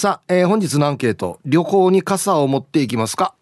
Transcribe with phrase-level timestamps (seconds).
[0.00, 3.34] さあ、えー、本日のアンケート旅行に傘を持っていきますか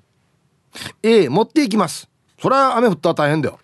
[1.05, 2.11] ？A 持っていきます。
[2.43, 3.61] それは雨降ったら大変だよ。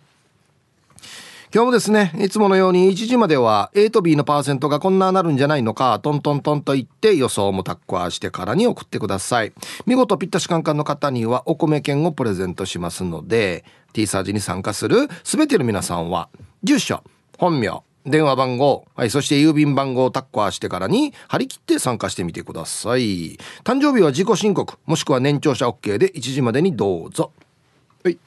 [1.53, 9.53] 今日もですね、いつものように1時までは A と B のパーセントがこんななるんじゃないのか、トントントンと言って予想もタッコアしてからに送ってください。
[9.85, 16.27] 見事ぴったしカンカンの方にはお米券をプレゼントしますので、T サージに参加する全ての皆さんは、
[16.63, 17.01] 住所、
[17.37, 23.37] 本名、電話番号、はい、そして郵便番号をタッコアしてからに張り切って参加してみてください。
[23.63, 27.31] 誕生日は自己申告、もしくは年長者 OK で1時までにどうぞ。
[28.03, 28.17] はい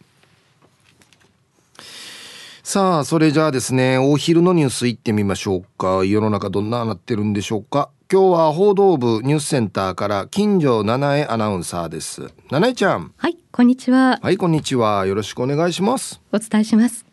[2.72, 6.04] さあそれじゃあですねお昼のニュースいってみましょうか。
[6.04, 7.90] 世の中どんななってるんでしょうか。
[8.08, 12.32] 今日は報道部ニュースセンターから金城七重アナウンサーです。
[12.48, 13.12] 七重ちゃん。
[13.16, 14.20] はいこんにちは。
[14.22, 15.04] はいこんにちは。
[15.04, 16.20] よろしくお願いします。
[16.30, 17.04] お伝えします。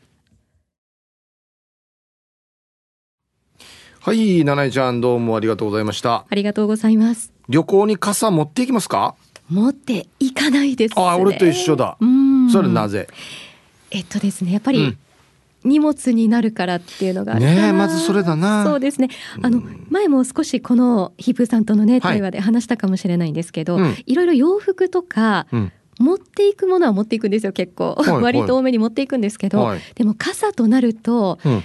[4.01, 6.27] はい七重ちゃんどうもありがとうございました。
[6.29, 7.33] ありがとうございます。
[7.49, 9.15] 旅行に傘持っていきますか？
[9.49, 11.97] 持っていかないです、ね、あ俺と一緒だ。
[12.51, 13.07] それなぜ？
[13.89, 14.99] えっとですねやっぱり、うん
[15.67, 18.63] 荷物になるからっていうのがねまずそれだな。
[18.63, 19.09] そうですね。
[19.41, 25.71] あの、前も少しこのヒープさんとのね対話で話したかもしれないんですけど、はい、いろいろ洋服とか、うん。
[25.99, 31.63] 持っていくものは持っていくんですよ結構、はいはい、割と多めに持っていくんですけど、はい、でも傘となると、うん、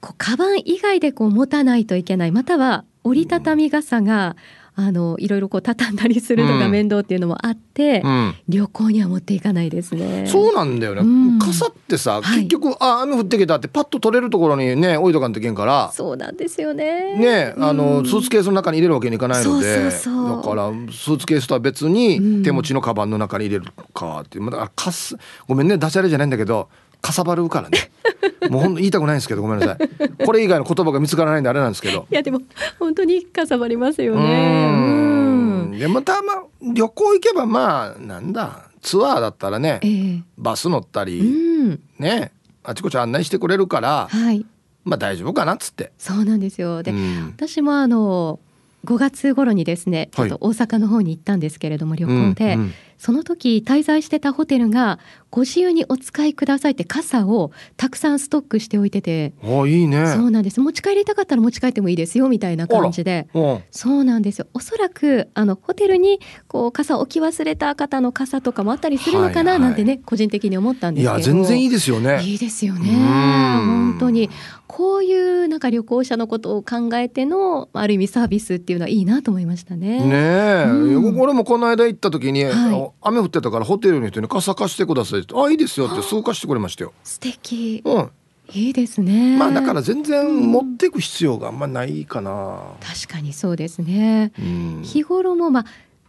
[0.00, 2.30] こうカバン以外でこう持たないといけない。
[2.30, 10.26] または折りたたみ傘が、うんあのいろいろこう畳んだりするのが面倒っていうのもあって、うん、旅行には持っていかないですね。
[10.26, 11.02] そうなんだよね。
[11.02, 15.92] うん、傘ってさ、結局、はい、あ雨降ってきたってパッと取れるところにね置いとかんといけんから。
[15.92, 17.14] そうなんですよね。
[17.16, 24.46] ねあの、うん、スーツケースの中に入れるわけにいかないので、だからスーツケースとは別に手持ちのカバンの中に入れるかっていう。
[24.46, 25.16] だからかす
[25.46, 26.68] ごめんねダジャレじゃないんだけど。
[27.02, 27.90] かさばるからね。
[28.48, 30.24] もうほん言いたくないんですけどごめんなさい。
[30.24, 32.06] これ以外の言葉が見つからないんであれなんですけど。
[32.10, 32.40] いやでも
[32.78, 35.70] 本当にかさばりますよね。
[35.70, 35.78] うん。
[35.78, 42.32] でまたまあ旅行行けばまあなんだツアーだったらね、えー、バス乗ったりね
[42.64, 44.46] あちこち案内してくれるから、はい、
[44.84, 45.92] まあ大丈夫かなっつって。
[45.98, 46.82] そうなんですよ。
[46.82, 46.92] で、
[47.36, 48.38] 私もあの
[48.84, 59.32] 5月頃にですねちょっと大阪の方に行ったんですけれども、はい、旅行で、うんうん、その時滞在してたホテルがご自由にお使いくださいって傘をたくさんストックしておいてて。
[59.42, 60.06] あいいね。
[60.06, 60.60] そうなんです。
[60.60, 63.26] 持ち帰りたかったら持ち帰ってもいいですよみたいな感じで。
[63.72, 64.46] そうなんですよ。
[64.54, 71.16] おそらくあのホテルにこう傘置き忘れた方の傘とかもあったりするのかななんてね、はいはい、個人的に思ったんですけど。
[71.16, 72.22] いや全然いいですよね。
[72.22, 72.88] いいですよね。
[72.92, 74.30] 本当に
[74.72, 80.00] こういうなんか旅行者のことを考えてのある意味サービスっていうのはいいなと思いましたね。
[80.00, 86.94] ねえ、うん、俺もこの間行った時に、はい、雨降ってたからホテルの人に傘貸してくださいってあいいですよってすぐ貸してくれましたよ。
[87.04, 87.82] 素敵。
[87.84, 88.10] うん。
[88.54, 89.36] いいですね。
[89.36, 92.30] まあだから全然持っていく必要があんまないかな。
[92.30, 92.36] うん、
[92.80, 94.32] 確かにそうですね。
[94.38, 95.64] うん、日頃もまあ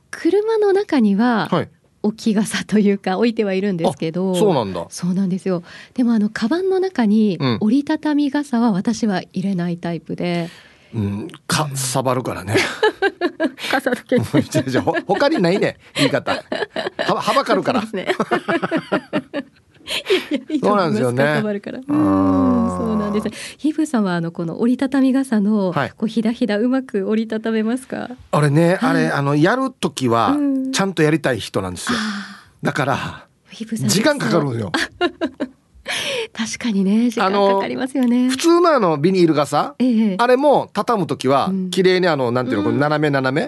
[0.10, 1.70] 車の中には、はい、
[2.04, 4.86] 置き傘というか置いてはいるんですけどそうなんだ。
[4.90, 5.64] そうなんですよ。
[5.94, 10.50] でもあのカバンの中に折りたたみ傘は私は入れないタイプで、
[10.94, 12.56] うん、かさばるからね。
[13.72, 14.18] 傘だけ。
[15.08, 16.32] 他にないね言い方。
[16.32, 18.08] ははばかるから、ね、
[20.62, 21.24] そうなんですよね。
[21.24, 23.28] うん、そうなんです。
[23.58, 28.10] ヒブさんはあのこの折りたたみ傘のこうひだひだうまく折りたためますか？
[28.32, 30.36] あれね、あれあのやる時は
[30.72, 31.98] ちゃんとやりたい人なんですよ。
[32.62, 34.72] だから時間かかるんですよ。
[36.34, 38.30] 確かにね時間かかりますよね。
[38.30, 43.48] 普通のあのビニール傘、ええ、あれも畳む時は綺麗にあのなんていうの、うん、斜め斜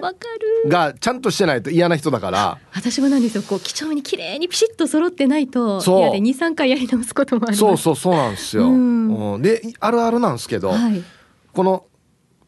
[0.68, 2.58] がちゃんとしてないと嫌な人だから。
[2.74, 11.02] 私もなんですよこう几帳に綺麗にピシッと揃ってないと嫌で23回やり直すこともあるそうそうそうなんですよ、うん、であるあるなんですけど、はい、
[11.52, 11.86] この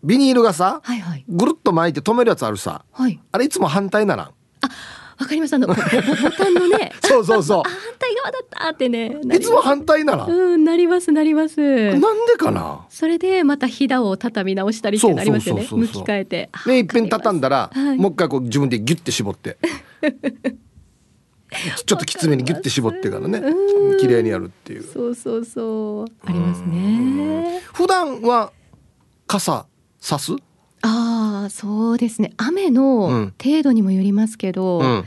[0.05, 4.31] ビニール傘、はいはい、ぐるっと巻いて止めるやつあるさ、はい、あれいつも反対なら
[4.61, 4.69] あ
[5.19, 5.83] わかりますあのボタ
[6.49, 7.63] ンのね そうそうそう。
[7.65, 10.27] 反対側だったってねいつも反対なら。
[10.27, 11.61] うんなりますなります。
[11.61, 12.87] なんでかな？
[12.89, 15.67] それでまたひだを畳み直したりってなりますよね。
[15.71, 16.51] 向き替えて。
[16.67, 19.59] ねいっぺん畳んだら、はい、もう一回こう自分でギュッて絞って。
[21.87, 23.43] ちょっときつめにギュッて絞ってからね。
[23.99, 24.83] 綺麗にやるっていう。
[24.83, 26.13] そうそうそう。
[26.27, 27.63] ありますね。
[27.73, 28.53] 普段は
[29.27, 29.67] 傘
[29.99, 30.33] さす？
[30.83, 32.33] ああそうですね。
[32.37, 35.05] 雨の程度にもよりますけど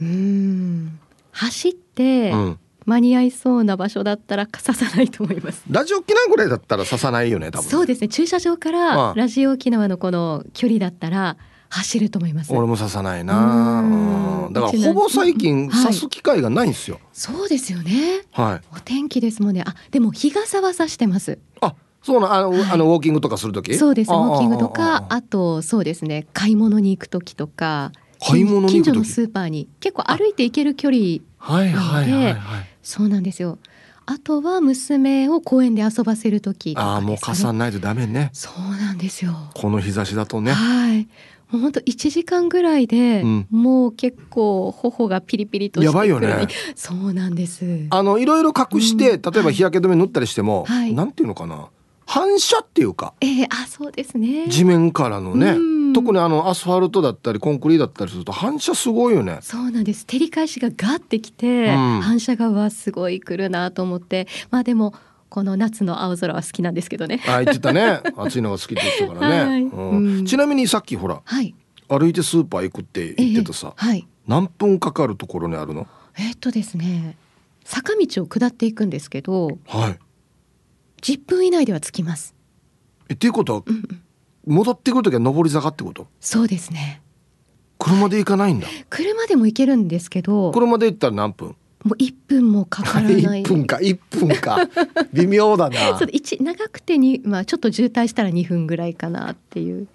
[0.00, 0.98] うん。
[1.32, 2.58] 走って、うん。
[2.88, 5.62] 間に合いそうな場所だったら刺さないと思います。
[5.70, 7.68] ラジオ沖縄ぐらいだったら刺さないよね多分。
[7.68, 8.08] そうですね。
[8.08, 11.36] 駐車場からラジオ沖縄のこの距離だったら
[11.68, 12.52] 走ると思います。
[12.52, 14.48] 俺も刺さないな。
[14.52, 18.22] だからほぼ最近刺す機会がないんですよ、はい、そうですよね。
[18.32, 18.60] はい。
[18.74, 19.62] お天気ですもんね。
[19.66, 21.38] あでも日傘は差してます。
[21.60, 21.74] あ
[22.08, 23.74] そうなあの、はい、あのウォーキングとかする時？
[23.76, 24.10] そうです。
[24.10, 27.92] ウォーキングとかあとそうですね買い物に行く時とか
[28.26, 32.36] 買い物近所のスーパーに結構歩いて行ける距離なので
[32.82, 33.58] そうなんですよ。
[34.06, 38.30] あとは娘を公園で遊ばせる時、ね、ああもう傘ないとダメね。
[38.32, 39.34] そうなんですよ。
[39.54, 40.52] この日差しだとね。
[40.52, 41.08] はい。
[41.50, 46.46] もう本当一時間ぐらいで、うん、もう結構頬がピリピリとやばいよね。
[46.74, 47.86] そうなんです。
[47.90, 51.68] あのいろいろ隠して、うん、例えば日焼け止め塗ったりしても、はい、なんていうのかな
[52.10, 54.48] 反射っていうか、えー、あそうですね。
[54.48, 55.58] 地面からのね、
[55.92, 59.40] 特にあのアスファルトだったりコンクリだったりすると反射すごいよね。
[59.42, 60.06] そうなんです。
[60.06, 64.26] 照り返しがガッてきて、うん、反射がわすごいくるなと思って。
[64.50, 64.94] まあでも
[65.28, 67.20] この夏の青空は好きなんですけどね。
[67.28, 68.00] あ言ってたね。
[68.16, 69.50] 暑いのが好きって言ってたからね。
[69.50, 69.62] はい。
[69.64, 71.54] うん、ちなみにさっきほら、はい、
[71.88, 75.86] 歩いてスーパー行くって言ってたさ、えーはい、何分かかるところにあるの？
[76.16, 77.18] えー、っとですね、
[77.64, 79.98] 坂道を下っていくんですけど、はい、
[81.02, 82.34] 10分以内では着きます。
[83.08, 84.02] えっていうことは、うんうん、
[84.46, 86.06] 戻ってくる時は上り坂ってこと？
[86.20, 87.02] そうですね。
[87.78, 88.66] 車で行かないんだ。
[88.90, 91.56] 車でも行けるんですけど車で行ったら何分？
[91.84, 93.42] もう一分もかからない。
[93.42, 93.76] 1分か。
[93.76, 94.58] 1分か。
[95.12, 95.76] 微妙だな。
[95.96, 99.86] そう一長くてにまあちょっと渋滞したら2分ぐらいかなっていう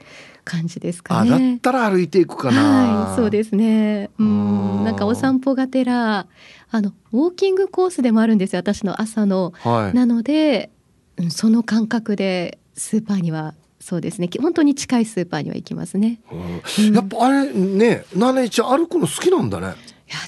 [0.45, 1.33] 感じですかね。
[1.33, 3.07] あだったら歩いていくかな。
[3.07, 4.09] はいそうですね。
[4.17, 6.25] うんなんかお散歩がてら
[6.71, 10.82] あのウォーキングコースでもあるんですよ私の朝の、はい、なので、うん、
[11.30, 14.30] その感覚でスーパーにはそうですね。
[14.39, 19.68] 本当に近いスーパーには行きますね、うん、やっぱあれねナネちゃん歩くの好きなんだね。
[19.68, 19.75] いや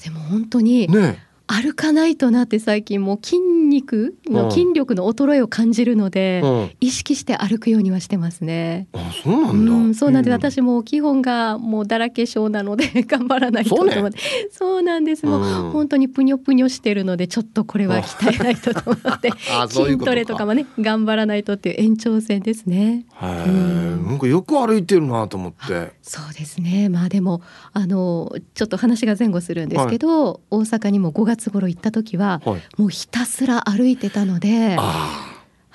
[0.04, 8.88] でも本当に、ね、歩かないとなって最近もう筋肉の筋力の衰えを感じるので、うん、意識して歩くようにはしてますね。
[8.92, 14.18] あそうなんだ、うん、そうなんで、うん、私も基本がもうだらけ症なので 頑張らないとと思って
[14.50, 15.24] そう、ね,、なんです。
[15.24, 19.30] もう本当にぷにょぷにょしてるのでちょっとこれは鍛えないとと思って
[19.70, 23.06] 筋トレとかもね頑張らないとっていう延長線ですね。
[23.22, 25.92] へえ、なんかよく歩いてるなと思って。
[26.02, 26.88] そうですね。
[26.88, 27.40] まあでも
[27.72, 34.76] あのちょっと話が前後するんですけど、はい、大阪にも5月月頃行った時は、はい、もうひたすら歩いてたので。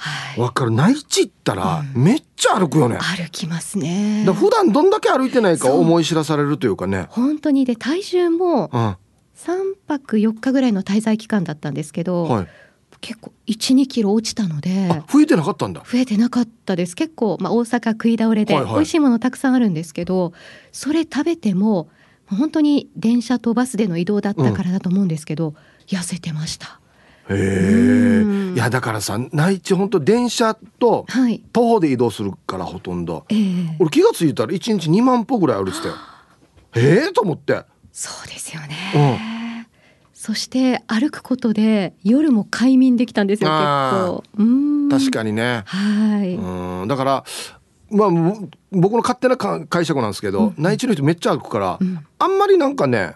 [0.04, 0.72] はい、わかる。
[0.72, 4.26] 内地行ったらめっちゃ歩くよね、うん、歩きますね。
[4.34, 7.06] 普段どんだけ歩いてないか思い知らされるというかね。
[7.10, 7.66] 本当に。
[7.66, 8.98] で体重も3
[9.88, 12.48] 泊4日ぐらいの滞在期間だったんですけど、はい、
[13.00, 15.84] 結構12キロ落ちたので増えてなかったんだ。
[15.86, 16.96] 増えてなかったです。
[16.96, 20.34] 結構、まあ、大阪食い倒れで美味しいものたくさんあるんですけど、
[20.72, 21.90] それ食べても
[22.36, 25.56] 本当に電車とバスでの移動だったからだと思うんですけど、うん、
[25.88, 26.80] 痩せてました。
[27.30, 28.54] へえ。
[28.54, 31.06] いやだからさ内地本当電車と
[31.54, 35.96] 徒歩で移動するからほとんど、はい、俺気が付いたら一日2万歩ぐらい歩いてたよ。
[36.76, 37.64] ええと思って。
[37.92, 38.76] そうですよね。
[39.28, 39.42] うん
[40.14, 44.88] そして歩くことで夜も快眠できたんですよ結構。
[44.92, 45.64] 確かにね。
[45.66, 46.36] はい。
[46.36, 47.24] うんだから
[47.92, 48.10] まあ
[48.72, 53.16] 僕の勝手な解釈なんですけど、うん、内地の人めっちゃ歩くから、うん、あんまりなんかね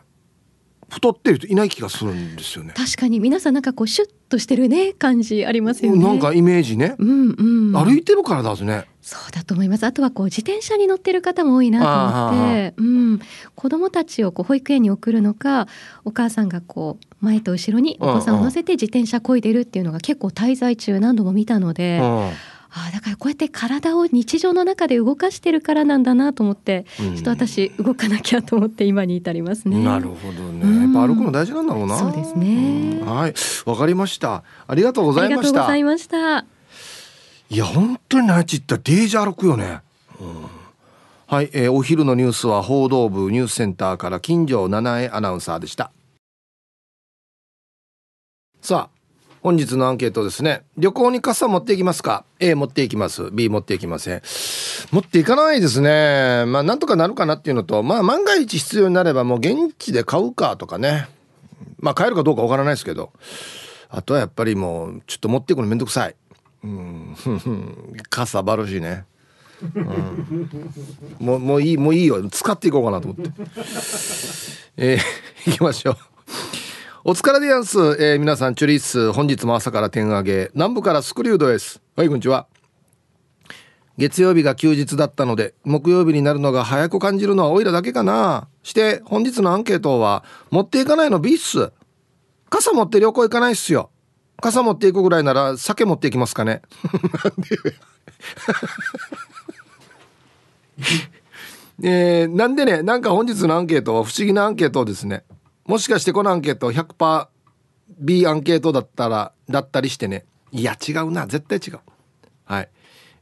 [0.90, 2.74] 太ってる人いない気がするんですよね。
[2.76, 3.20] 確かに。
[3.20, 6.04] 皆さんなんかこうシュッとしてるね感じありますよね。
[6.04, 8.86] なんかイメージね、うんうん、歩いてるからですね。
[9.02, 9.84] そうだと思います。
[9.84, 12.74] あとはこう自転車に乗ってる方も多いなと思って。
[12.78, 13.20] うん、
[13.56, 15.68] 子供たちをこう保育園に送るのか
[16.06, 22.32] お母さんがこう前と後ろにお子さんを乗せて自転車こいでるっていうのが結構滞在中何度も見たので、あ
[22.92, 29.84] だからこうやって体を日常の中で動かしてるからなんだなと思って、うん、ちょっと私動かなきゃと思って今に至りますね。
[29.84, 30.82] なるほどね。
[30.82, 31.98] やっぱ歩くの大事なんだろうな。
[31.98, 33.02] そうですね。
[33.04, 33.34] はい、
[33.66, 34.44] わかりました。
[34.68, 35.38] ありがとうございました。
[35.38, 36.46] ありがとうございました。
[37.48, 39.80] いや本当に内地行ったらデージ歩くよね。
[40.20, 40.66] うん
[41.28, 45.92] はい、えー、お昼のニュースは報道部ニュースセンターから金城七重アナウンサーでした。
[48.62, 48.95] さあ
[49.46, 50.64] 本日のアンケートですね。
[50.76, 53.30] 旅行に傘持っていきますか？A 持っていきます。
[53.32, 54.24] B 持っていきません。
[54.90, 56.46] 持っていかないですね。
[56.48, 61.08] まあなんとかなるかなっていうのとまあ万が一必要になればもう現地で買うかとかね。
[61.78, 63.14] まあ買えるかどうかわからないですけど。
[63.90, 66.16] あとはやっぱりもうちょっと持っていくのめんどくさい。
[66.64, 67.16] うん。
[68.10, 69.06] 傘バルしね。
[69.76, 70.50] うん、
[71.20, 72.28] もうもういいもういいよ。
[72.32, 73.30] 使っていこうかなと思って。
[74.78, 75.98] えー、いきましょう。
[77.08, 80.50] お疲れでやんす、えー、皆さんチュリース本日も朝から天上げ。
[80.56, 81.80] 南部からスクリュードです。
[81.96, 82.48] はいこんにちは。
[83.96, 88.48] 月曜日が休日だったので木曜日になるのが早く感じるのはおいらだけかな。
[88.64, 91.72] して本日のアンケートは持っていかないの B っす
[92.50, 93.92] 傘持って旅行行かないっすよ。
[94.42, 96.64] 傘持っていくぐらいなら酒持っていきますかね。
[101.84, 102.82] えー、なんでね。
[102.82, 105.24] なんか本日のアンケートは不思議なアンケートですね。
[105.66, 110.26] もしかしてこのアンケート 100%B アンケートだったらだったりしてね。
[110.52, 111.26] いや違うな。
[111.28, 111.80] 絶対違う。
[112.46, 112.70] はい。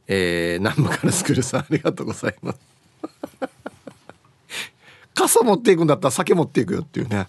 [0.06, 2.58] えー、南部からスクールさんありがとうございます。
[5.14, 7.28] 傘持っていくんだったら酒持っていくよっていうね。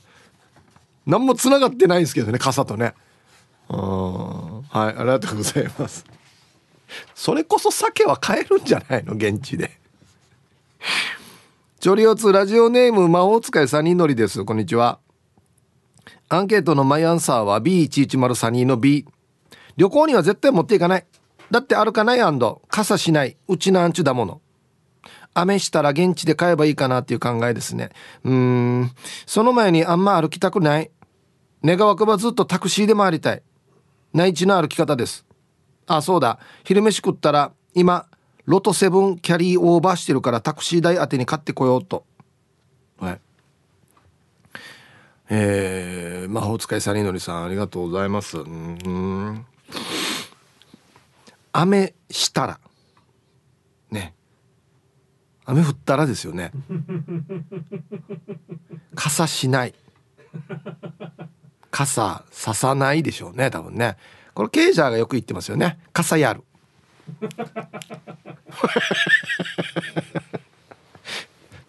[1.05, 2.93] 何もつながってないんですけどね傘とね。
[3.69, 4.61] うん。
[4.63, 6.05] はいありがとうございます。
[7.13, 9.13] それこそ酒は買えるんじゃないの？
[9.13, 9.79] 現地で。
[11.79, 14.43] チョリオツラジオネーム魔法使いサニーのりです。
[14.43, 14.99] こんにちは。
[16.29, 19.05] アンケートのマイアンサーは B110 サニーの B
[19.77, 21.05] 旅行には絶対持っていかない。
[21.51, 22.19] だって歩かない
[22.67, 23.37] 傘しない。
[23.47, 24.41] うちなんちゅだもの。
[25.33, 27.89] 雨したら現地で買えばいいかなっていう考えですね。
[28.23, 28.91] うーん。
[29.25, 30.91] その前にあんま歩きたくない。
[31.63, 33.43] 願わくばずっとタクシーで回りたい。
[34.13, 35.25] 内地の歩き方です。
[35.87, 36.39] あそうだ。
[36.63, 38.07] 昼飯食ったら今
[38.45, 42.05] ロトセブンキャリーオーバーしてるからタクシー代当てに買ってこようと
[42.99, 43.19] はい
[45.29, 48.37] えー、魔法使いサニーのりさんありがとうございます。
[48.37, 49.45] うん。
[51.51, 52.59] 雨したら。
[53.89, 54.13] ね。
[55.45, 56.51] 雨降ったらですよね。
[58.93, 59.73] 傘しない。
[61.71, 63.97] 傘ささないでしょうね多分ね。
[64.33, 65.79] これケイジャーがよく言ってますよね。
[65.91, 66.43] 傘やる。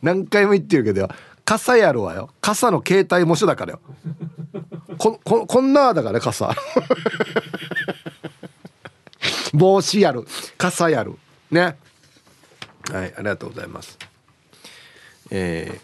[0.02, 1.08] 何回も言ってるけど
[1.46, 2.30] 傘やるわよ。
[2.40, 3.80] 傘の携帯模写だからよ。
[4.98, 6.52] こ ここんなだからね傘。
[9.54, 10.26] 帽子やる。
[10.58, 11.16] 傘やる。
[11.52, 11.76] ね。
[12.90, 13.96] はいありがとうございます。
[15.30, 15.80] えー、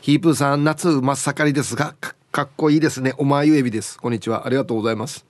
[0.00, 1.94] ヒープーさん夏真っ盛りですが
[2.32, 3.12] かっこいいですね。
[3.18, 3.98] おまゆえびです。
[3.98, 4.46] こんにちは。
[4.46, 5.26] ありがとうございます。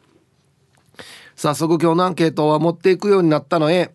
[1.34, 3.92] 早速今日のアンケートは持っていくようになったのへ。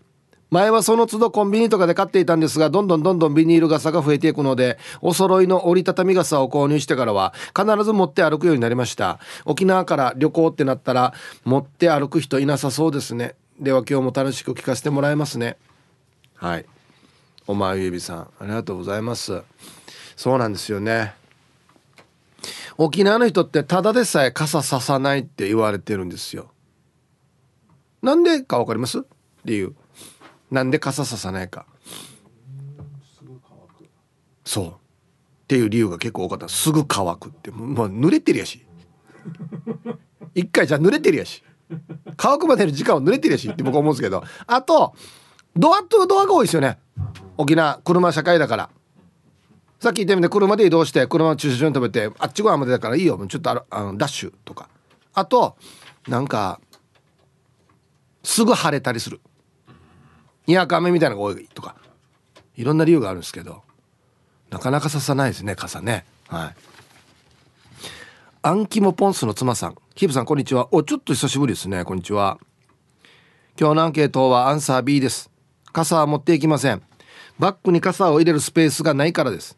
[0.49, 9.19] 前はその都度コンビニとかで買っていたんですがどんどんどんどんビニール傘が増えていくのでお揃いの折りたたみ傘を購入してからは必ず持って歩くようになりました。
[9.43, 11.13] 沖縄から旅行ってなったら
[11.43, 13.35] 持って歩く人いなさそうですね。
[13.59, 15.57] では今日も楽しく聞かせてもらいますね。
[16.35, 16.65] はい。
[17.45, 19.41] おまゆびさんありがとうございます。
[20.15, 21.13] そうなんですよね。
[22.77, 26.51] 沖縄の人ってただでさえ傘ささないって言われてるんですよ。
[28.01, 29.03] なんでかわかります？
[29.43, 29.75] 理由。
[30.51, 31.65] なんで傘ささないか。
[34.45, 34.67] そう。
[34.67, 34.71] っ
[35.47, 36.47] ていう理由が結構多かった。
[36.47, 37.51] すぐ乾くって。
[37.51, 38.65] もう濡れてるやし。
[40.33, 41.43] 一回じゃ濡れてるやし。
[42.15, 44.23] 乾くまでの時間は濡れてるやしって僕は思うんですけど。
[44.45, 44.95] あと
[45.55, 46.79] ドアとドアが多いですよね。
[47.37, 48.69] 沖縄車社会だから。
[49.79, 53.17] さっき言ったみたいに車で移動して車の駐車場に止めてあっち側までだからいいよ。
[53.27, 54.69] ちょっとああのダッシュとか。
[55.13, 55.57] あと
[56.07, 56.59] なんか
[58.23, 59.19] すぐ晴れたりする。
[60.47, 61.75] にわか雨みたいなのが多いとか
[62.55, 63.63] いろんな理由があるんですけど
[64.49, 66.05] なかなかささないですね傘ね。
[66.29, 66.55] はい。
[68.41, 69.75] アンキモポンスの妻さん。
[69.93, 70.73] キープさんこんにちは。
[70.73, 71.83] おちょっと久しぶりですね。
[71.83, 72.39] こんにちは。
[73.59, 75.29] 今日のアンケートはアンサー B です。
[75.73, 76.81] 傘は持っていきません。
[77.39, 79.57] バッグに傘を入れるスペースがないからです。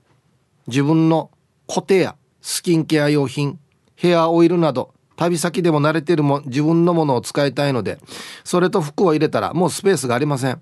[0.68, 1.30] 自分の
[1.68, 3.60] コテやスキンケア用品
[3.96, 8.00] ヘアオイルなど旅先でも慣れてるも自分のものを使いたいので
[8.44, 10.62] それと服を入れたらもうスペースがありません。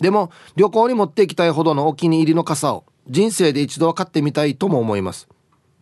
[0.00, 5.28] でも旅行に持っていきたいほどのお気に入りの傘を人生で一度は買ってみたいとも思います。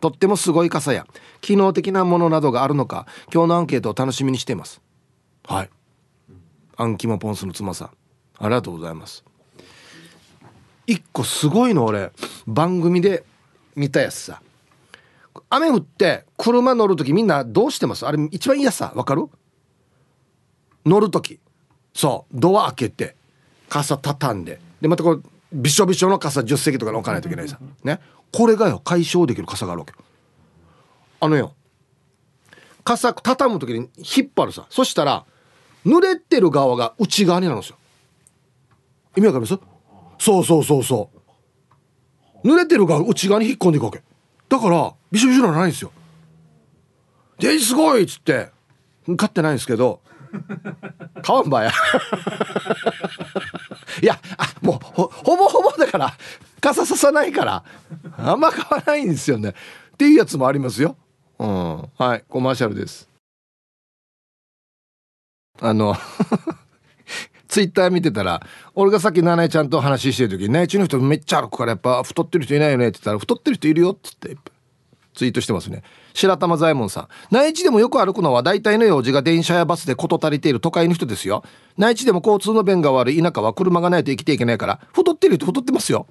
[0.01, 1.05] とってもすごい傘や
[1.41, 4.81] 機能的なものなどがあるのか今日のアンケートを楽しみにしています。
[5.45, 5.69] はい。
[6.77, 7.89] アンキモポンスの妻さん
[8.37, 9.23] ありがとうございます。
[10.87, 12.11] 一個すごいの俺
[12.47, 13.23] 番組で
[13.75, 14.41] 見たやつさ。
[15.49, 18.05] 雨降って車乗る時みんなどうしてます？
[18.07, 19.29] あれ一番嫌さわかる？
[20.85, 21.39] 乗る時。
[21.93, 23.18] そうドア開けて。
[23.69, 24.59] 傘畳んで。
[24.81, 25.23] でまたこう
[25.53, 27.59] びしょびしょの傘10席とかに置かないといけないさ。
[27.83, 27.99] ね。
[28.31, 29.93] これがよ解消できる傘があるわけ
[31.21, 31.53] あのよ
[32.83, 34.65] 傘畳む時に引っ張るさ。
[34.69, 35.25] そしたら
[35.85, 37.77] 濡れてる側が内側になるんですよ。
[39.15, 39.59] 意味わかります？
[40.19, 41.09] そうそうそうそ
[42.43, 42.47] う。
[42.47, 44.03] 濡れてる側内側に引っ込んでいくわけ。
[44.49, 45.91] だからびしょびしょならないんですよ
[47.37, 48.49] ですごいっつって。
[49.17, 50.01] 買ってないんですけど。
[51.23, 51.71] 買わんばや
[54.01, 56.13] いやあもうほぼほぼだから
[56.61, 57.63] 傘ささないから
[58.17, 59.49] あんま買わないんですよね。
[59.49, 59.53] っ
[59.97, 60.95] ていうやつもありますよ。
[61.39, 61.89] うん。
[61.97, 63.09] はいコマーシャルです。
[65.61, 65.95] あの
[67.47, 74.37] ツイッター見てたら俺がさっき七重ちゃんと話してる時内地の人めっちゃ歩くからやっぱ太ってる人いないよねって言ったら太ってる人いるよっつって
[75.13, 75.83] ツイートしてますね。
[76.13, 77.07] 白玉左衛門さん。
[77.31, 81.43] 内地でもよく歩くのは大体の用事が電車やバスで事足りている都会の人ですよ。
[81.77, 83.21] 内地でも交通の便が悪い。
[83.21, 84.79] 田舎は車がないと生きていけないから。
[84.93, 86.07] 太ってる人太ってますよ。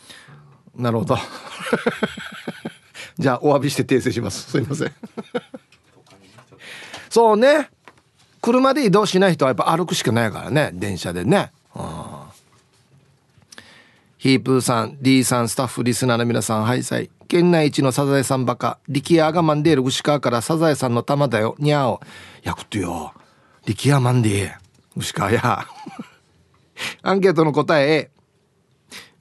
[0.76, 1.16] なるほど。
[3.18, 4.50] じゃあお詫びして訂正します。
[4.50, 4.92] すいません。
[7.08, 7.70] そうね。
[8.42, 10.70] 車で移動しない人はやっぱ歩くしかないからね。
[10.74, 11.52] 電車でね。
[11.74, 12.15] うん。
[14.18, 19.82] ヒープーさん D さんスタッフリスナーの皆さんハイサイ県内一のサザエさんバカ力也がマンデール。
[19.82, 21.56] 牛川からサザエさんの玉だよ。
[21.58, 22.00] にゃお
[22.42, 23.12] やくとよ。
[23.66, 24.54] 力也マンデー。
[24.96, 25.66] 牛川や。
[27.02, 28.10] アンケートの答え。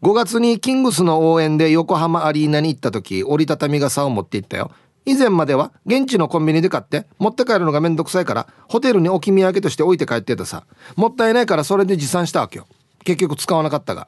[0.03, 4.71] 5月にキングスの応援で横浜アリーナに行った時折りたたみ傘を持って行ったよ。
[5.05, 10.65] 以前までは現地のコンビニで買って持って帰るのがめんどくさいからホテルに置き土産として置いて帰ってたさ。
[10.95, 12.67] もったいないからそれで持参したわけよ。
[13.03, 14.07] 結局使わなかったが。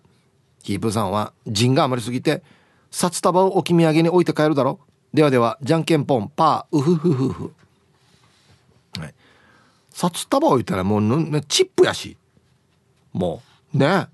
[0.67, 2.43] キープさんは陣が余りすぎて
[2.91, 4.81] 札束を置き土産に置いて帰るだろ
[5.13, 7.53] ではではじゃんけんぽんパーウフフフフ。
[8.99, 9.13] はい。
[9.89, 12.17] 札束置いたらもうチップやし。
[13.13, 13.41] も
[13.73, 13.77] う。
[13.77, 14.07] ね。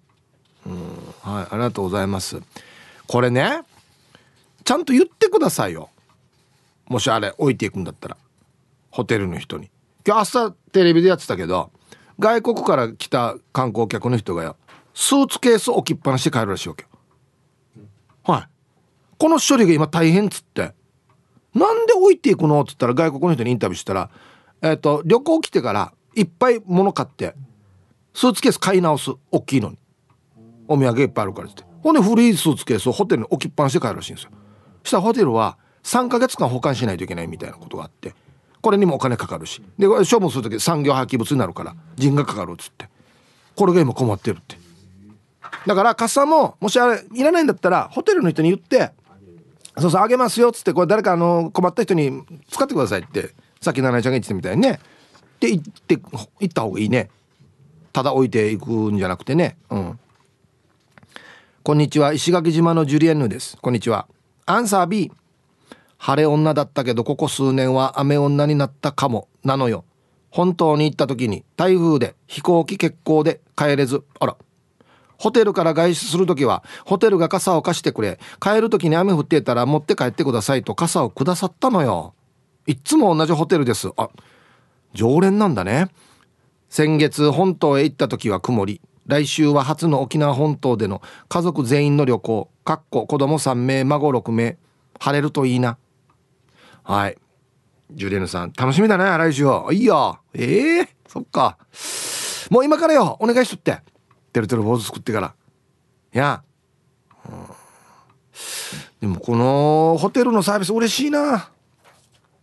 [0.68, 0.84] うん。
[1.22, 2.40] はいありがとうございます。
[3.08, 3.64] これね
[4.64, 5.90] ちゃんと言ってくださいよ。
[6.86, 8.18] もしあれ置いていくんだったら。
[8.92, 9.72] ホテルの人に。
[10.06, 11.72] 今日朝テレビでやってたけど
[12.20, 14.56] 外国から来た観光客の人がよ
[14.94, 16.86] スーツケース置きっぱなしで帰るらしいわけ
[18.24, 18.48] はい。
[19.18, 20.74] この処理が今大変っつって。
[21.54, 22.62] なんで置いていくの？
[22.62, 24.10] っつったら外国の人にインタビューしたら
[24.62, 27.36] えっ、ー、と旅行来てからいっぱい物買って
[28.14, 29.78] スーツケース買い直す大きいのに。
[30.68, 31.64] お土産いっぱいあるからっつって。
[31.82, 34.32] ほんで古いスーツケースをホテルに置きっぱなしで帰るらしいんですよ。
[34.84, 38.14] したらホテルは3ヶ月間保管しないといけないみたいなことがあって
[38.62, 39.62] これにもお金かかるし。
[39.78, 42.88] で処分する時産業廃棄物になるから人がかかるっつって。
[43.56, 44.63] これが今困ってるって。
[45.66, 48.92] だから傘ももしあれいらないんだったらホテルの人に言って
[49.78, 54.80] そうそうあげますよっつってこれ誰かあの困った人に使ってくださいってさっき奈々ちゃんが言ってたみたいにね。
[55.40, 57.10] で行って行った方がいいね。
[57.92, 59.58] ただ置いていくんじゃなくてね。
[59.70, 60.00] うん。
[61.64, 62.14] こんにちは。
[62.14, 63.58] 石垣島のジュリエンヌです。
[63.62, 64.08] こんにちは。
[64.46, 65.12] アンサー B
[65.98, 69.28] 晴れ女だったけどここ数年は雨女になったかも。
[69.44, 69.86] なのよ。
[70.30, 74.04] 本当に行った時に台風で飛行機欠航で帰れず。
[74.20, 74.36] あら。
[75.24, 78.20] ホテルから外出する時はホテルが傘を貸してくれ。
[78.42, 82.14] 帰る時に雨降っていたら持って帰ってくださいと傘をくださったのよ。
[82.68, 83.90] いっつも同じホテルです。
[83.96, 84.10] あ
[84.94, 85.88] 常連なんだね。
[86.68, 88.82] 先月本島へ行った時は曇り。
[89.06, 92.50] 来週は初の沖縄本島での家族全員の旅行。
[92.66, 94.58] かっこ子供3名孫6名。
[95.00, 95.78] 晴れるといいな。
[96.84, 97.18] はい。
[97.94, 99.46] ジュリエヌさん楽しみだね来週。
[99.72, 100.20] いいよ。
[100.34, 101.58] ええー、そっか。
[102.50, 103.16] もう今からよ。
[103.22, 103.93] お願いしとって。
[104.34, 105.34] てるてる坊主作ってから。
[106.14, 106.44] いや、
[107.26, 107.32] うん、
[109.02, 111.50] でもこのホテルのサービス嬉しいな。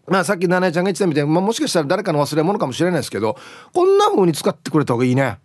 [0.07, 3.37] まあさっき七重ちゃんが言ってたみたいに、まあ、もしかしたら誰かの忘れ物かもしれないですけど
[3.73, 5.39] こんな風に使ってくれた方がいいね。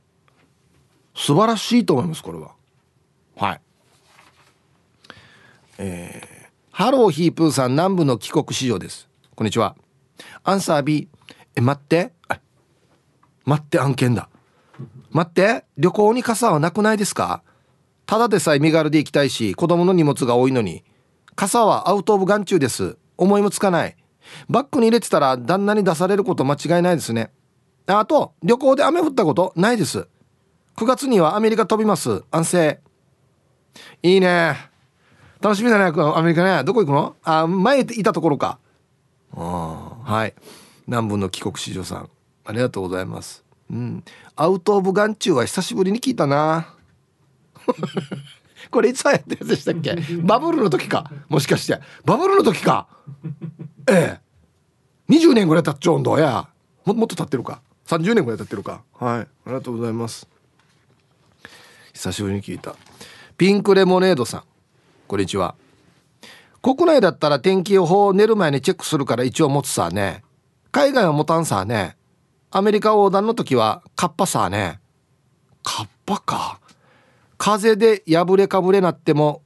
[1.15, 2.51] 素晴らしいと思いますこれは。
[3.36, 3.62] はい。
[5.77, 9.10] えー、ハローヒープーさん南部の帰国子女です。
[9.36, 9.75] こんにちは。
[10.43, 11.10] アンサー B
[11.55, 12.13] え待って。
[13.45, 14.29] 待って案件だ。
[15.15, 17.41] 待って旅行に傘はなくないですか？
[18.06, 20.84] ただでさえ身軽で行きたいし子供の荷物が多いのに
[21.36, 22.97] 傘はアウトオブ眼中です。
[23.15, 23.95] 思いもつかない。
[24.49, 27.32] バッグに入れてたら旦那に出されること間違いないですね。
[27.88, 30.10] あと旅行で雨降ったことないです。
[30.75, 32.23] 9月にはアメリカ飛びます。
[32.30, 32.82] 安静。
[34.04, 34.58] いいね。
[35.39, 36.65] 楽しみだねアメリカね。
[36.65, 37.15] どこ行くの？
[37.23, 38.60] あ前いたところか。
[39.34, 40.34] あはい。
[40.88, 42.10] 南部の帰国子女さん。
[42.43, 43.45] ありがとうございます。
[43.71, 44.04] うん。
[44.36, 46.74] アウト・オブ・眼中は久しぶりに聞いたな。
[48.71, 49.95] これいつ流行ったやつでしたっけ？
[50.24, 51.10] バブルの時か。
[51.30, 51.80] もしかして。
[52.04, 52.88] バブルの時か。
[53.89, 54.21] ええ。
[55.13, 56.48] 20年ぐらい経っちゃうんだや。
[56.84, 57.62] ももっと経ってるか。
[57.88, 58.82] 30年ぐらい経ってるか。
[58.93, 59.19] はい。
[59.19, 60.28] ありがとうございます。
[61.93, 62.76] 久しぶりに聞いた。
[63.38, 64.43] ピンクレモネードさん。
[65.08, 65.56] こんにちは。
[66.62, 70.24] 国内だったら天気予報を寝る前にチェックするから一応持つさね。
[70.71, 71.95] 海外は持たんさね
[72.57, 74.79] アメリカ横断の時はカッパさね。
[75.61, 76.61] カッパか。
[77.37, 79.41] 風で破れかぶれなっても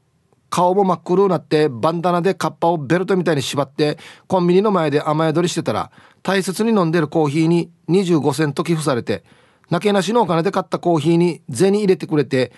[0.51, 5.91] 顔も真っ黒になってバンダナでカッパをベルトみたいに縛ってコンビニの前で雨宿りしてたら
[6.21, 9.23] 大切に飲んでるコーヒーに25セント寄付されて
[9.71, 12.51] なけなしのお金で買ったコーヒーに銭入れてくれて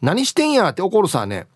[0.00, 1.46] 何してんやって怒るさね。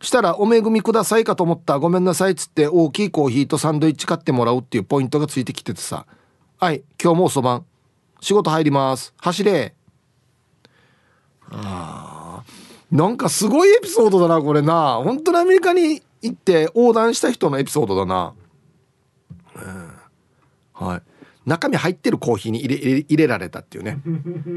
[0.00, 6.06] したらお恵みくださいかと思ったごめんなさいっつって大きいコーヒーとサンドイッチ買ってもらうっていうポイントがついてきててさ
[6.64, 7.66] はい今日も遅番。
[8.22, 9.12] 仕事入ります。
[9.18, 9.74] 走れ。
[11.50, 12.42] あ
[12.90, 14.98] なんかすごいエピソードだなこれな。
[15.04, 18.32] 本当にアメリカに行って横断した人のエピソードだな、
[19.56, 19.92] うん、
[20.72, 21.02] はい。
[21.44, 24.00] 中身入ってるコーヒーに入れ入れられたっていうね。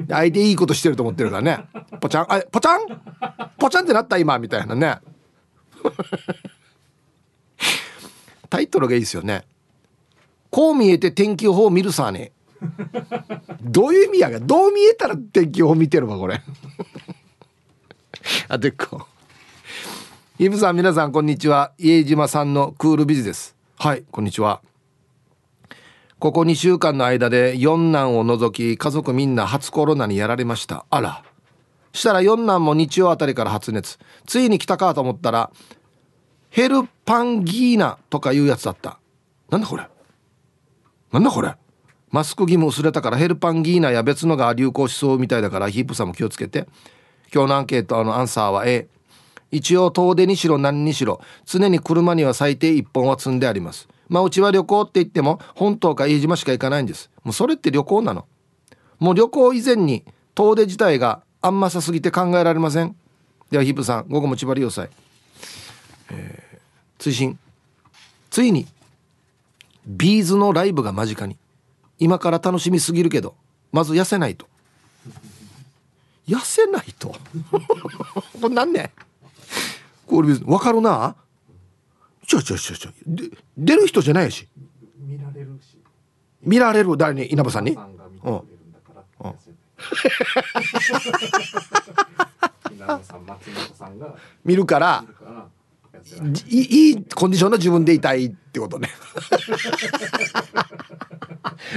[0.08, 1.65] 相手いいことしてると思ってるからね。
[2.00, 2.34] ポチャン。
[2.34, 3.50] あポチャン？
[3.60, 5.00] ポチャンってなった今みたいなね。
[8.50, 9.46] タイトルがいいですよね。
[10.50, 12.32] こう見えて天気予報を見るさね。
[13.62, 16.42] どういう意味やがどう見えたら天気予報見てるわこれ。
[18.50, 19.06] あでっこ
[20.40, 21.72] イブさん皆さんこんにちは。
[21.78, 23.56] 家島さんのクールビズです。
[23.78, 24.04] はい。
[24.12, 24.62] こんにちは。
[26.20, 30.86] ここ2週間の間で四男を除き家族みんな初コロナにやられました。
[30.90, 31.24] あら。
[31.94, 34.00] したら四男も日曜あたりから発熱。
[34.26, 35.52] ついに来たかと思ったら
[36.50, 39.00] ヘルパンギーナとかいうやつだった。
[39.50, 39.88] なんだこれ
[41.12, 41.56] なんだこれ？
[42.12, 46.67] マスク義務薄れたからヘルパンギーナや別のが流行しそうみたいだからヒープさんも気をつけて。
[47.34, 48.88] 今日のアンケートのアンサーは A
[49.52, 53.89] 一応遠出にしろ何にしろ常に車には最低1本は積んであります。
[54.08, 57.10] まあうちは旅行って言っても本島か飯島しか行かないんです。
[57.26, 58.26] もうそれって旅行なの？
[59.00, 62.96] もう旅行以前に遠出自体があんまさすぎて考えられません？
[63.52, 64.89] ではヒープさん午後も千葉利用祭、
[66.12, 66.60] えー、
[66.98, 67.38] 追伸。
[68.30, 68.67] ついに
[69.88, 71.38] ビーズのライブが間近に。
[71.97, 73.36] 今から楽しみすぎるけど
[73.71, 74.47] まず痩せないと。
[76.28, 77.15] 痩せないと？
[78.41, 78.91] これ何ね
[80.06, 81.15] これ分かるな？
[82.28, 84.47] ちょちょちょちょで出る人じゃないし。
[85.00, 85.78] 見られるし。
[86.43, 86.97] 見られる？
[86.97, 87.32] 誰に？
[87.32, 87.71] 稲葉さんに？
[87.71, 88.41] うん、
[94.43, 95.04] 見るから
[96.48, 98.89] いいいコンディションの自分でいたいってことね。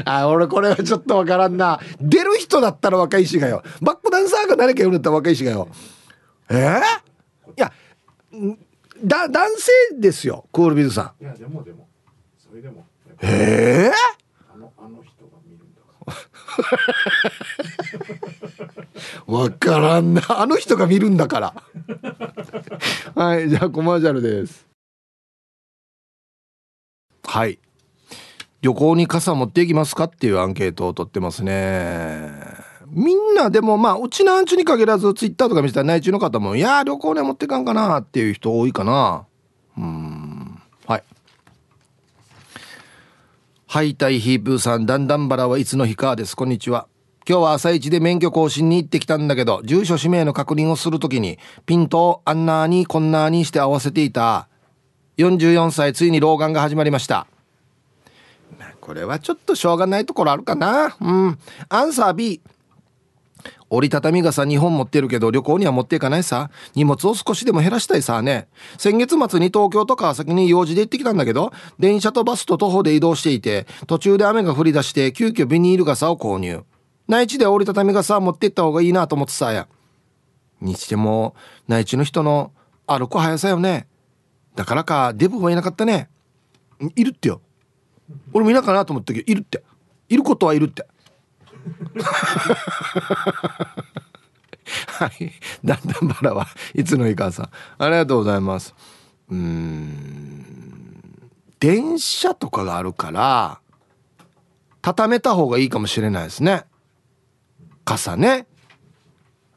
[0.04, 1.80] あ俺これはちょっとわからんな。
[2.00, 3.62] 出る人だったら若いしがよ。
[3.80, 5.68] バックダンサーが誰か言うんだったら若いしがよ。
[6.48, 6.80] えー、い
[7.56, 7.72] や
[9.04, 11.24] だ男性ですよクールビズさん。
[11.24, 11.88] いやでもでも。
[12.38, 12.86] それでも。
[13.22, 16.14] ええー、あのあの人が見るんだから
[19.26, 20.22] わからんな。
[20.28, 21.54] あの人が見るんだから。
[23.14, 24.66] はいじゃあコマーシャルです。
[27.24, 27.58] はい。
[28.62, 32.30] 旅行に傘持っていきますかっていうアンケートを取ってますね。
[32.88, 39.26] みんなでもまあうちなんちゅに限らずツイッターとか見てたら内地の方もいや旅行ね持っていかんかなっていう人多いかな。
[39.78, 41.04] うんはい
[43.72, 46.34] ハイタイヒープーさんだんだんバラはいつの日かです。
[46.34, 46.88] こんにちは。
[47.24, 54.48] 今日は朝一で免許更新に行ってきたんだけど住所氏名の確認をするときにピントをあんなにこんなにして合わせていた。
[55.18, 57.28] 44歳ついに老眼が始まりました。
[58.80, 60.96] これはちょっとしょうがないところあるかな。
[61.00, 61.38] うん。
[61.68, 62.40] アンサー B
[63.70, 66.50] 折りたたみ傘2本持ってるけど旅行には持っていかないさ。
[66.74, 68.48] 荷物を少しでも減らしたいさね。
[68.76, 76.64] 先月末に東京と川崎に用事で行ってきたんだけど電車とバスと徒歩で移動していて途中で雨が降り出して急遽ビニール傘を購入。
[77.06, 79.68] 内地で折りたたみ傘持って行った方がいいなと思ってさや。
[80.60, 81.34] にしても
[81.68, 82.52] 内地の人の
[82.86, 83.86] 歩く速さよね。
[84.56, 86.08] だからかデブはいなかったね。
[86.96, 87.40] いるってよ。
[88.32, 89.62] 俺もいなかなと思ったけどいるって。
[90.08, 90.86] いることはいるって。
[94.86, 95.32] はい。
[95.64, 97.50] だんだんバラはいつのいかさん。
[97.78, 98.74] ありがとうございます。
[99.30, 100.44] うん。
[101.58, 103.60] 電車とかがあるから、
[104.82, 106.64] 畳めた方がいいかもしれないですね。
[107.84, 108.46] 傘ね。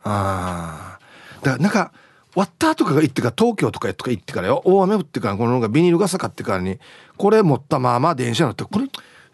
[0.03, 0.99] ああ。
[1.41, 1.93] だからなんか、
[2.35, 6.79] ワッターとかが行ってから東京とかとか行ってからよ大雨降ってからこのビニール傘買ってからに
[7.17, 8.87] これ持ったまま電車乗ってこれ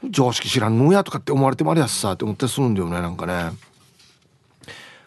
[0.03, 3.51] 常識知らんのやとかって思われてもありやすさって思ってするんだよねなんかね。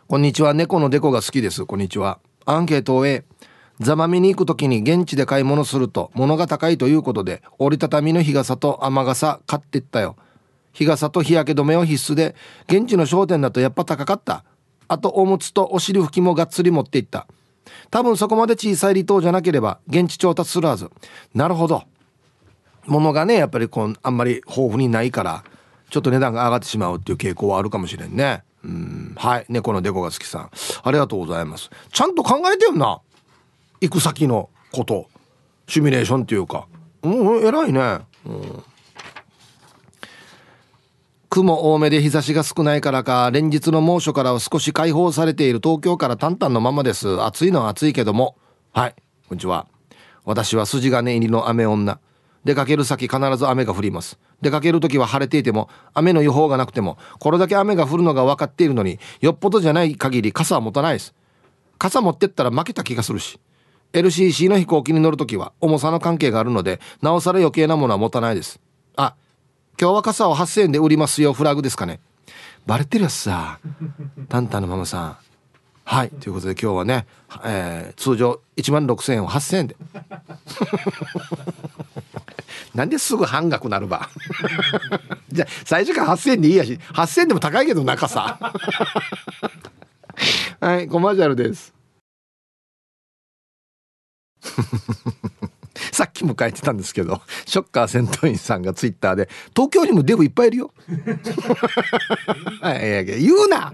[0.07, 0.53] こんにちは。
[0.53, 1.65] 猫のデコが好きです。
[1.65, 2.19] こんにちは。
[2.45, 3.25] アンケートを終え
[3.81, 10.17] ザマミに行く時に現地で買い物すると物が高いということで折りたたみの日傘と雨傘買ってったよ。
[10.73, 12.35] 日傘と日焼け止めは必須で
[12.67, 14.45] 現地の商店だとやっぱ高かった。
[14.89, 17.27] あとおむつとお尻拭きもがっつり持っていった。
[17.91, 20.91] 多分そこまで小さい離島じゃなければ現地調達するはず。
[21.35, 21.85] なるほど。
[22.87, 25.45] ものがねやっぱりこうあんまり豊富にないから
[25.91, 28.45] ちょっと値段が上がってしまうっていう傾向はあるかもしれんね。
[28.65, 29.13] うん。
[29.17, 29.47] はい。
[29.49, 30.51] 猫のデコが好きさん。
[30.83, 31.71] ありがとうございます。
[31.93, 33.01] ちゃんと考えてよな。
[33.81, 35.09] 行く先のこと。
[35.69, 36.67] シミュレーションっていうか。
[37.03, 37.09] う
[37.43, 37.99] ん偉いね。
[38.25, 38.63] うん。
[41.29, 45.61] 雲多めで日差しが少ないからか連日の猛暑からは少し解放されている。
[45.63, 47.23] 東京からタンタンのままです。
[47.23, 48.37] 暑いのは暑いけども。
[48.73, 48.95] はい。
[49.29, 49.67] こんにちは。
[50.25, 51.99] 私は筋金入りの雨女。
[52.45, 54.19] 出かける先必ず雨が降ります。
[54.41, 61.15] 出かける時は晴れていても雨の予報がなくてもこれだけ雨が降るのが分かっているのによっぽどじゃない限り傘は持たないです。
[61.79, 63.39] 傘持ってったら負けた気がするし。
[63.93, 68.61] LCC の飛行機に乗る時は重さの関係があるのでなおさら余計なものは持たないです。
[68.97, 69.15] あ
[69.81, 72.01] 今日は傘を8000円で売りますよフラグですかね。
[72.67, 73.59] バレてるやつさ。
[74.29, 75.17] タンタンのママさん。
[75.85, 76.11] はい。
[76.11, 77.07] ということで今日はね、
[77.45, 79.77] えー、通常1万6000円を8000円で。
[82.75, 84.09] なんですぐ半額なるば
[85.31, 88.39] じゃ最初から8000円でいいやし8000円でも高いけど中さ
[90.61, 91.75] はいコマーシャルです
[95.93, 100.73] さっきも書いてたんですけどショッカー戦闘員さんがツイッターで「東京にもデブいっぱいいるよ」
[102.63, 103.73] いやいや言うな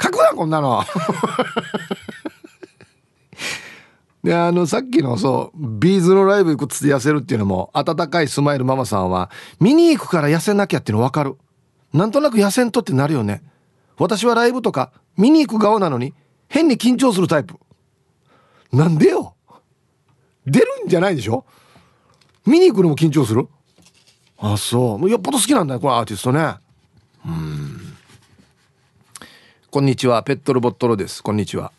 [0.00, 0.84] 書くなこんなの
[4.24, 11.36] であのさっきのそうビーズのライブ行くつって痩せるっていうのも温かいスマイルママさんは見に行くから痩せなきゃっていうの分かる。
[11.92, 13.42] なんとなく痩せんとってなるよね。
[13.98, 16.14] 私はライブとか見に行く側なのに
[16.48, 17.56] 変に緊張するタイプ。
[18.72, 19.34] なんでよ。
[20.46, 21.44] 出るんじゃないでしょ。
[22.46, 23.46] 見に行くのも緊張する。
[24.38, 25.10] あそうもう。
[25.10, 26.54] よっぽど好きなんだよこのアーティストね。
[27.26, 27.94] うん。
[29.70, 30.22] こんにちは。
[30.22, 31.22] ペットルボットロです。
[31.22, 31.72] こんにちは。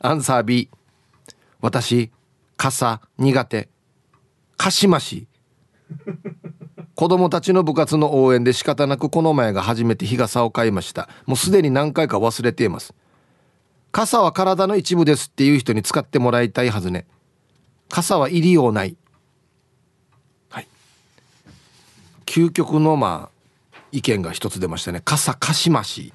[0.00, 0.70] アンサー B
[1.60, 2.10] 私
[2.56, 3.68] 傘苦手。
[4.56, 5.26] かしまし。
[6.94, 11.08] 子供たちの部活の応援で仕方なくこの前が初めて日傘を買いました。
[11.26, 12.92] もうすでに何回か忘れています。
[13.92, 17.06] 傘は体の一部ですっていう人に使ってもらいたいはずね。
[17.88, 18.96] 傘は入りようない。
[20.50, 20.68] はい。
[22.26, 23.38] 究極のまあ
[23.92, 25.00] 意見が一つ出ましたね。
[25.04, 26.12] 傘貸しまし。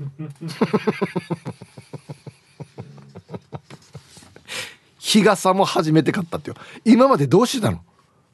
[5.05, 7.81] 日傘も初めて買ったってよ今までどうしてたの？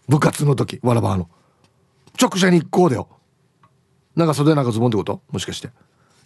[0.08, 1.27] 部活の時わらばの
[2.21, 3.10] 直射日光だよ
[4.15, 5.21] 長袖長ズボンってこと？
[5.32, 5.69] もしかして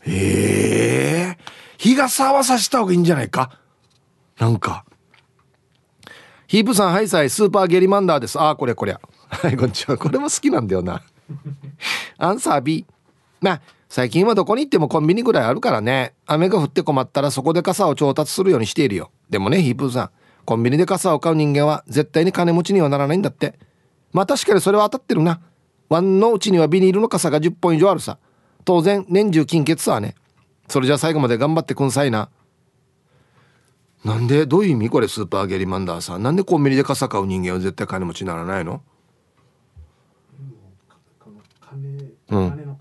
[0.05, 1.43] ええ、
[1.77, 3.57] 日傘はさした方がいいんじゃないか？
[4.37, 4.83] なんか
[6.47, 8.37] ヒープさん、ハイサイ、スーパーゲリマンダーです。
[8.37, 8.95] ああ、これこれ。
[9.27, 9.97] はい、こんにちは。
[9.97, 11.01] これも好きなんだよな。
[12.19, 12.85] アンサー B。
[13.41, 16.13] まあ、最近はどこに行ってもコンビニぐらいあるからね。
[16.27, 19.09] 雨が降って困ったらそこで傘を調達するようにしているよ。
[19.31, 20.09] でもね、ヒープさん。
[20.45, 23.57] コンビニで傘を買う人間は絶対に金持ちにはならないんだって。
[24.11, 25.41] まあ確かにそれは当たってるな。
[25.89, 28.17] ワンのうちにはビニールの傘が10本以上あるさ。
[28.65, 30.15] 当然、年中金欠さね。
[30.67, 32.29] それじゃ最後まで頑張ってくんさいな。
[34.03, 38.81] なんでどういう意味これスーパーゲリマンダーさんなんでコンビニで傘買う人間は絶対金持ちにならないの？
[42.29, 42.75] うん、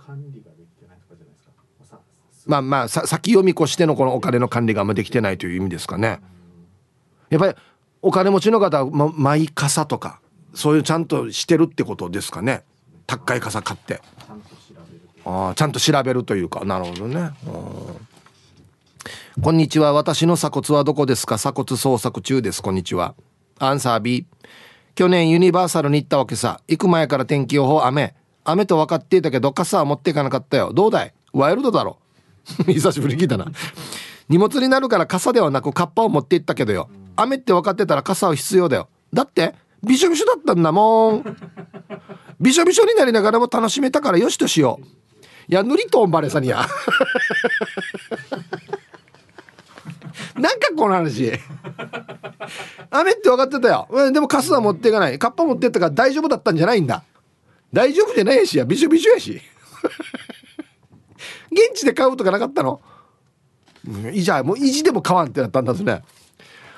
[2.46, 6.20] まあまあ先読み越してのこのお金の管理があんまできてないという意味ですかね
[7.32, 7.54] やっぱり
[8.02, 10.20] お金持ちの方はマイ傘とか
[10.54, 12.62] そういうちゃんとしてるってことですかね
[13.06, 14.02] 高い傘買って
[15.24, 17.30] ああちゃんと調べるというかなるほどね
[19.40, 19.94] こんにちは。
[19.94, 21.36] 私の鎖骨はどこですか？
[21.36, 22.62] 鎖骨捜索中です。
[22.62, 23.14] こんにちは。
[23.58, 24.26] アンサー B。
[24.94, 26.60] 去年ユニバーサルに行ったわけさ。
[26.68, 28.14] 行く前から天気予報雨。
[28.44, 30.74] 雨と分かっていたけど傘は持っていかなかったよ。
[30.74, 31.14] どうだい？
[31.32, 31.96] ワイルドだろ。
[32.68, 33.46] 久しぶりに聞いたな。
[34.32, 36.88] 荷物になるから傘ではなくカッパを持って行ったけどよ。
[37.16, 38.88] 雨って分かってたら傘は必要だよ。
[39.12, 41.36] だってびしょびしょだったんだもん。
[42.40, 44.84] びしょびしょになりながらも楽しめたからよしとしよう。
[45.48, 46.64] いや、塗りとんばれさにや。
[50.34, 51.30] なんかこの話
[52.90, 57.04] 雨って分かってたようんでもカスは持っていかないカッパ持ってったから大丈夫だったんじゃないんだ
[57.72, 59.40] 大丈夫じゃないしやびしょびしょやし
[61.52, 62.80] 現地で買うとかなかったの？
[64.12, 66.02] いいじゃもう意地でも買わんってなったんですね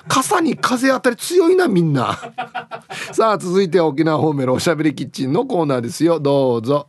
[0.07, 2.15] 傘に風当たり強いなみんな。
[3.11, 6.19] さあ続いて沖縄方面のおしゃべりキッチンのコーナーですよ。
[6.19, 6.87] どうぞ。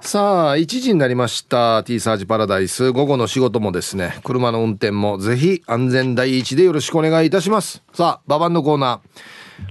[0.00, 1.82] さあ1時になりました。
[1.84, 2.92] T サージパラダイス。
[2.92, 4.18] 午後の仕事もですね。
[4.24, 7.82] 車の運転もぜひ安全第一でよろしくお願いいたします。
[7.92, 9.00] さあババンのコーナー。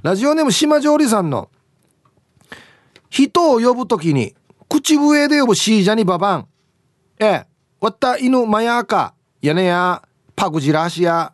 [0.04, 1.50] ラジオネーム島上里さんの
[3.10, 4.36] 人を呼ぶときに
[4.68, 6.48] 口笛で呼ぶシージャにババン
[7.19, 7.45] ええ。
[7.80, 10.01] わった犬マヤーカ屋根や
[10.36, 11.32] パグジラシや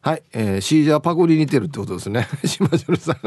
[0.00, 2.26] はい、えー、シージャパグに似てるってことですね。
[2.44, 3.18] 島上里さん。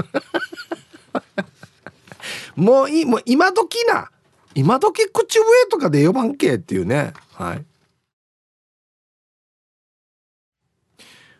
[2.59, 4.09] もういもう今時な。
[4.55, 7.13] 今時口笛とかで呼ばんけっていうね。
[7.33, 7.65] はい。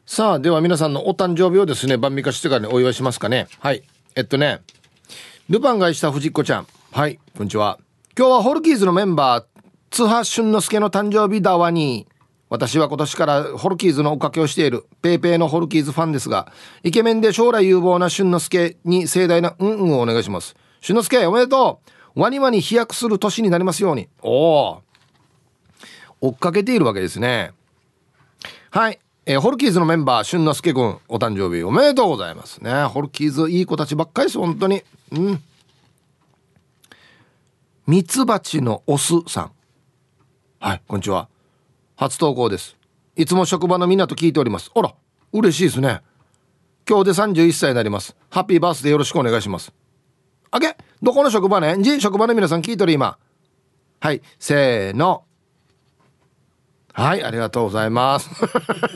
[0.06, 3.48] さあでは皆さんのお誕生日をですね晩御飯してからねお祝いしますかね。
[3.60, 3.84] はい。
[4.16, 4.62] えっとね。
[5.50, 6.68] ルパンがした藤子ちゃん。
[6.92, 7.20] はい。
[7.36, 7.80] こんにちは。
[8.16, 9.53] 今日はホルキーズのメンバー
[9.94, 12.08] 津波俊之介の誕生日だわに。
[12.50, 14.88] 私は今年からホルキーズのおかけをしている。
[15.04, 16.52] ペイペイのホルキーズファンですが
[16.82, 20.56] イケメンで将来有望な俊之介に盛大なうんうんをお願いします。
[20.82, 21.80] 俊之介おめでと
[22.16, 22.22] う。
[22.22, 24.10] ワニワニ飛躍する年になりますように。
[24.24, 24.82] おお
[26.22, 27.52] 追っかけているわけですね。
[28.72, 32.86] はい、えー、ホルキーズのメンバー俊之介君お誕生日おめでとうございますね。
[32.86, 34.82] ホルキーズいい子たちばっかりです本当に。
[35.12, 35.44] うん。
[37.86, 39.52] ミツバチのオスさん
[40.66, 41.28] はいこんにちは。
[41.98, 42.78] 初投稿です。
[43.18, 44.72] いつも職場のみんなと聞いております。
[44.74, 44.96] あら
[45.34, 46.00] 嬉しいですね。
[46.88, 48.16] 今日で31歳になります。
[48.30, 49.74] ハッピーバースデーよろしくお願いします。
[50.52, 51.76] あけどこの職場ね？
[51.84, 53.18] じ職場の皆さん聞いてる今。
[54.00, 55.26] はいせーの。
[56.94, 58.30] はいありがとうございます。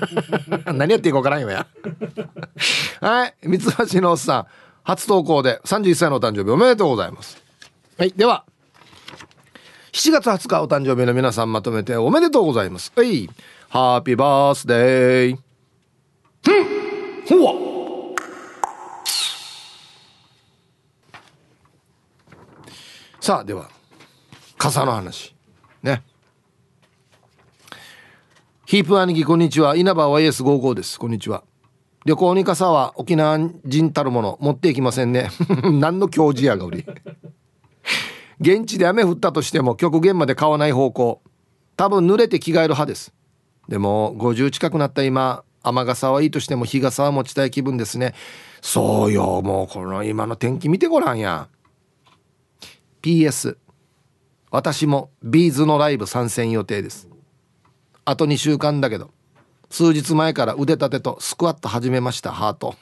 [0.73, 1.67] 何やっていこうかな今や。
[3.01, 3.59] はい三
[3.91, 4.47] 橋のおっさん。
[4.83, 7.43] 初投稿で31歳のお誕生日おめでとうございます。
[7.97, 8.45] はいでは。
[9.97, 12.93] 7月20日お誕生日の皆さんまとめておめでとうございます。
[12.95, 13.27] はい。
[13.67, 15.37] ハッピーバースデー。
[17.25, 17.53] ふんほわ
[23.19, 23.71] さあ、では、
[24.59, 25.33] 傘の話。
[25.81, 26.03] ね。
[28.67, 29.75] ヒープ兄貴、こんにちは。
[29.75, 30.99] 稲葉 YS55 です。
[30.99, 31.43] こんにちは。
[32.05, 35.31] 旅行に傘は沖縄人たるもの持っていきませんね。
[35.73, 36.85] 何の教授やが売り。
[38.39, 41.21] 現地で雨降ったとしても極限まで買わない方向。
[41.75, 43.13] 多分濡れて着替える派です。
[43.67, 48.13] でも50近くなった今雨傘はいいとしても日傘は持ちたい気分ですね。
[48.61, 51.47] そうよもうこの今の天気見てごらんや。
[53.01, 53.57] PS
[54.49, 57.09] 私もビーズのライブ参戦予定です。
[58.05, 59.11] あと2週間だけど
[59.69, 62.75] 数日前から腕立てとスクワット始めましたハート。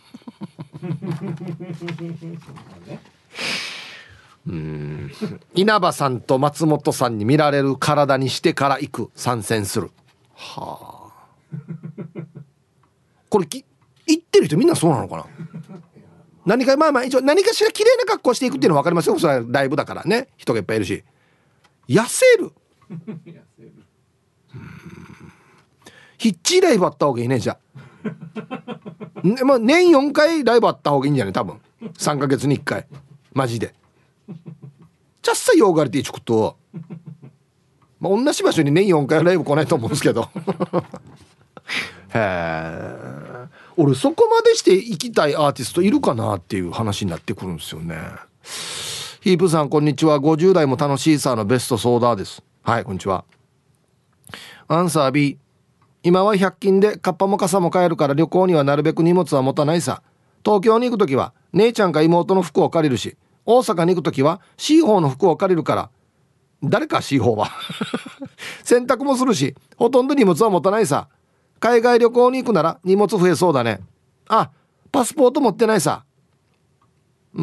[4.48, 5.12] うん。
[5.54, 9.12] 稲葉さんと松本さんに見られる体にしてから行く。
[9.16, 9.92] 参戦する。
[10.34, 11.56] はあ。
[13.30, 13.66] これき
[14.08, 15.26] 行ってる人みんなそうなのかな？
[16.46, 19.18] 何かまあまあ一応何かしら綺麗な格好していくっていうの分かりますよ。
[19.18, 20.28] それはライブだからね。
[20.38, 21.04] 人がいっぱいいるし。
[21.88, 22.52] 痩せる。
[26.18, 31.34] ヒッチーライブあった方がいいねじゃあ、まあ、年4回ライブあった方がいいんじゃない？
[31.34, 31.60] 多分。
[31.82, 32.88] 3か月に1回。
[33.34, 33.74] マジで。
[35.22, 36.58] ちゃっさヨーガリティチョクと、
[38.00, 40.30] まあ、同じ場所に年4回ライブ来ないと思うんですけど。
[42.14, 43.26] へえ
[43.78, 47.98] 俺そこまでして行きたいアーティストいるかなっていう話になってくるんですよね。
[49.22, 50.20] ヒープさんこんにちは。
[50.20, 52.44] 50代も楽しいさのベストソーダーです。
[52.64, 53.26] はいこんにちは。
[54.68, 55.38] アンサー B
[56.04, 60.02] 今は100均でカッパも傘も買えるから旅行にはなるべく荷物は持たないさ。
[60.46, 65.90] 東京に行く時は姉ちゃんか妹の服を借りるし大阪に行く時は C 法の服を借りるから。
[66.64, 67.50] 誰か C 法は。
[68.64, 71.10] 洗濯もするしほとんど荷物は持たないさ。
[71.60, 73.82] 海外旅行に行くなら荷物増えそうだね。
[74.28, 74.50] あ
[74.92, 76.06] パスポート持ってないさ。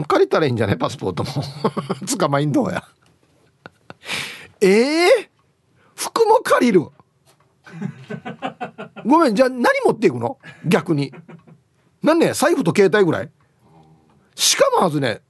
[0.09, 0.79] 借りたらいいんじゃない？
[0.79, 1.31] パスポートも。
[2.19, 2.83] 捕まいんどうや。
[4.61, 4.69] え
[5.07, 5.29] えー、
[5.95, 6.89] 服も借りる。
[9.07, 10.39] ごめんじゃあ何持っていくの？
[10.67, 11.13] 逆に。
[12.03, 13.31] なんね財布と携帯ぐらい。
[14.35, 15.21] しかもはずね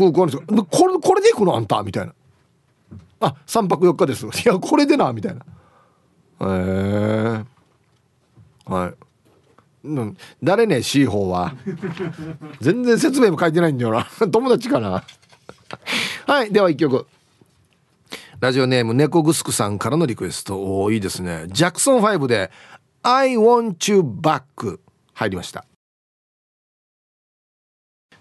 [0.00, 1.56] 空港にこれこれで行くの？
[1.56, 2.14] あんたみたいな。
[3.20, 4.24] あ3泊4日です。
[4.26, 5.40] いやこれでなみたいな。
[5.40, 5.44] へ
[6.40, 7.44] え
[8.64, 8.94] はい。
[10.42, 11.54] 誰ね C 法は。
[12.60, 14.06] 全然説明も書いてないんだよな。
[14.28, 15.04] 友達かな？
[16.26, 17.06] はいでは1曲。
[18.40, 20.56] ラジオネーム猫グスクさんからのリクエスト。
[20.56, 21.44] おおいいですね。
[21.48, 22.50] ジャクソン5で
[23.02, 24.78] 「I want you back」
[25.12, 25.66] 入りました。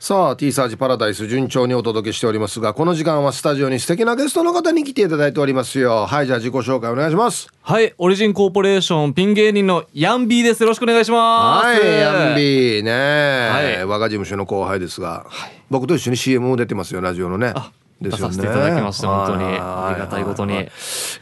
[0.01, 6.05] さあ T サージパラダイス順調にお届けしておりますがこの時間はスタジオに素敵なゲストの方に来ていただいておりますよ。
[6.05, 7.49] はいじゃあ自己紹介お願いします。
[7.61, 10.63] はいオリジンコーポレーションピン芸人のヤンビーです。
[10.63, 11.65] よろしくお願いします。
[11.65, 12.83] はいヤンビー。
[12.83, 12.91] ね、
[13.49, 17.47] はい、我が事務所の後輩ですが、はい、僕と一緒に CM も出てますよラジオのね。
[17.49, 17.59] で
[18.11, 18.33] すよね。
[18.33, 20.67] させていただきました本当にありがたいことに。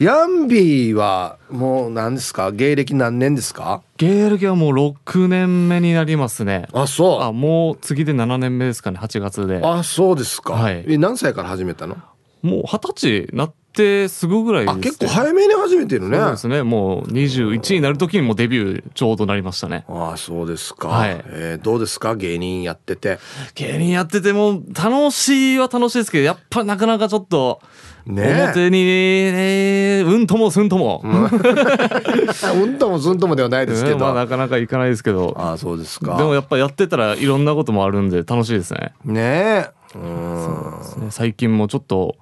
[0.00, 2.52] ヤンビーはもう何ですか？
[2.52, 3.82] 芸歴何年ですか？
[3.96, 6.68] 芸歴はもう六年目になりますね。
[6.72, 7.22] あそう。
[7.22, 9.60] あもう次で七年目ですかね八月で。
[9.64, 10.54] あそうですか。
[10.54, 10.84] はい。
[10.86, 11.96] え何歳から始めたの？
[12.42, 16.18] もう二十歳なってすぐぐらい、ね、あ結構早めに始めてるね。
[16.18, 16.62] そうですね。
[16.62, 19.84] もう21になる時にもデビューちょうどなりましたね。
[19.88, 22.16] ああそうですか、はい、えー、どうですか？
[22.16, 23.18] 芸人やってて。
[23.54, 27.60] 芸人やってても楽しいは楽しいですけどやっぱなかなかちょっと
[28.06, 31.24] ね、表に、ね、うんともすんとも、うん、
[32.62, 35.34] うんともすんともではないですけど、まあ、なかなかいかないですけど。
[35.36, 36.16] あそうですか。
[36.16, 38.94] でもやっぱやってたらいろんなこともあるんで楽しいですね。
[39.04, 40.02] ねうん。
[40.02, 41.06] そうですね。
[41.10, 42.16] 最近もちょっと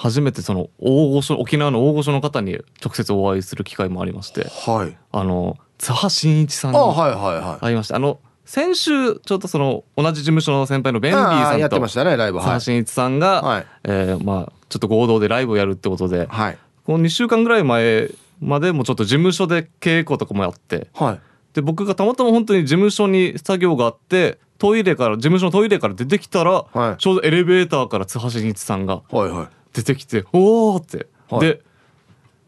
[0.00, 4.44] 初めてその大御所沖縄の大御所の方に直接お会いする機会もありまして。
[4.44, 4.96] はい。
[5.10, 7.60] あの津波真一さんにあはいはいはい。
[7.60, 12.38] 会いましたあの先週ちょっとその同じ事務所の先輩のベンビーあさんとーやってましたねライブ。
[12.38, 12.46] はい。
[12.46, 13.66] 津波真一さんが、はい。
[13.84, 16.58] えーまあちょっと合同でライブをやるってことではい。
[16.84, 18.08] この2週間ぐらい前
[18.40, 21.20] までもちょっと事務所で稽古とかもやってはい。
[21.54, 26.96] で僕がたまたま本当に事務所に作業があってトイレから事務所のトイレから出てきたら、はい。
[26.98, 31.40] ちょうどエレベーターから津波真一さんがはいはい出てきて「おお!」って、はい。
[31.40, 31.60] で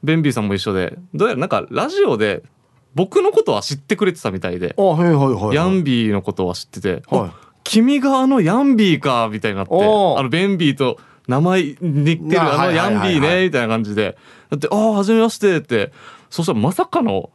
[0.02, 0.98] ベンビーさんも一緒で。
[1.12, 2.42] どうやらなんかラジオで
[2.94, 4.74] 僕のことは知ってくれてたみたいで、
[5.54, 7.20] ヤンビーのことは知ってて「はい。
[7.28, 9.76] あ君があのヤンビーか」みたいになってあ
[10.22, 10.98] のベンビーと
[11.28, 14.16] 名前似てるああのヤンビーねみたいな感じで。
[14.48, 15.92] だって「ああはじめまして」って。
[16.30, 17.30] そしたらまさかの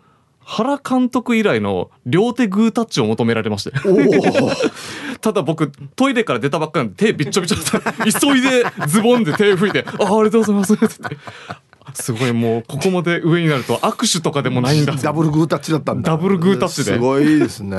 [0.46, 3.72] 原監督以来の両手グータッチを求められまして。
[5.20, 7.94] ただ僕トイレから出たばっかなんで手びっちょびちょだった。
[8.04, 10.78] 急いでズボンで手拭いて「ああありがとうございます」
[11.94, 14.94] すごいもうここまで上になると握手とかでもないんだ。
[14.96, 16.12] ダブルグータッチだったんだ。
[16.12, 16.94] ダブルグータッチで。
[16.94, 17.78] すごいですね。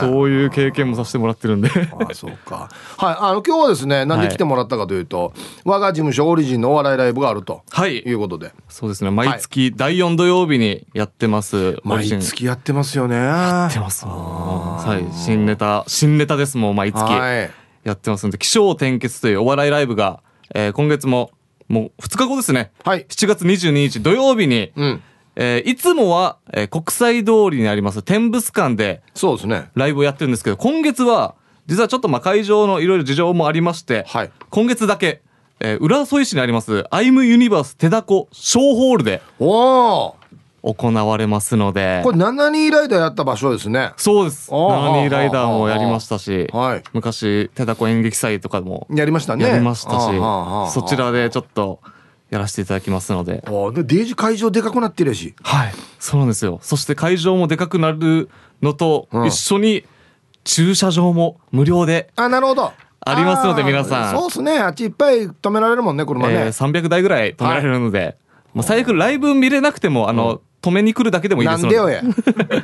[0.00, 1.68] そういう経験もさせてもらってるんで。
[1.70, 2.68] あそうか。
[2.96, 5.32] はいあの今日はですねなんで来てもらったかというと、
[5.64, 7.62] 我が事務所オリジンのお笑いライブがあると。
[7.70, 7.98] はい。
[7.98, 8.52] いうことで。
[8.68, 9.10] そうですね。
[9.10, 13.16] 毎月第4土曜日にやってます、オリジン毎月やってますよね。
[13.16, 15.14] やってますはい。
[15.14, 17.50] 新ネタ新ネタですもう毎月はい。
[17.84, 20.22] やってますんで起承転結というお笑いライブが、
[20.54, 21.30] えー今月も
[21.68, 22.72] もう2日後ですね。
[22.84, 23.06] はい。
[23.08, 25.02] 7月22日土曜日に、うん。
[25.36, 29.70] えーいつもは、えー国際通りにあります天物館でそうですね。
[29.74, 31.34] ライブをやってるんですけど今月は
[31.66, 34.30] 実はちょっとまあ会場のいろいろ事情もありまして、はい。
[34.50, 35.22] 今月だけ、
[35.60, 39.48] えー浦添市にありますアイムユニバース手だこショーホールでお
[40.08, 40.16] お
[40.64, 42.00] 行われますので。
[42.02, 43.92] これ7人ライダーやった場所ですね。
[43.98, 44.48] そうです。
[44.50, 44.92] あー。
[44.92, 46.82] 7人ライダーもやりましたし、はい。
[46.94, 49.46] 昔手だこ演劇祭とかもやりましたね。
[49.46, 51.80] やりましたし、そちらでちょっと
[52.30, 53.44] やらせていただきますので。
[53.46, 55.72] あーでデージ会場でかくなってるしはい。
[55.98, 56.58] そうなんですよ。
[56.62, 58.30] そして会場もでかくなる
[58.62, 59.26] のとうん。
[59.26, 59.84] 一緒に
[60.44, 62.72] 駐車場も無料で、あなるほど。
[63.06, 64.16] ありますので皆さん。
[64.16, 64.58] そうですね。
[64.58, 68.16] あっちいっぱい止められるもんね車ね、えー300台ぐらい止められるので、
[68.54, 71.62] まあ、最悪ライブ見れなくてもあの、止めに来るだけでもいいです。
[71.62, 72.02] なんでよや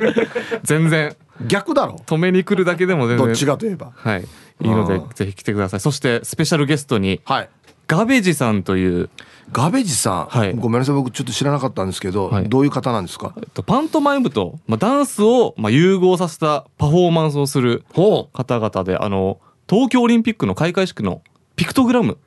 [0.63, 1.15] 全然。
[1.47, 1.97] 逆だろ。
[2.05, 3.27] 止めに来るだけでも全然。
[3.27, 4.21] どっちかといえばはい。
[4.21, 5.79] いいのでぜひ来てください。
[5.79, 7.49] そしてスペシャルゲストにはい。
[7.87, 9.09] ガベジさんという。
[9.51, 10.53] ガベジさん、はい。
[10.55, 10.95] ごめんなさい。
[10.95, 12.47] 僕ちょっと知らなかったんですけど、はい。
[12.49, 13.33] どういう方なんですか？
[13.37, 19.39] えっとパントマイムと、まあ、ダンスを、まあ、融合させたパフォーマンスをするほ方々であの
[19.69, 21.21] 東京オリンピックの開会式の
[21.55, 22.17] ピクトグラム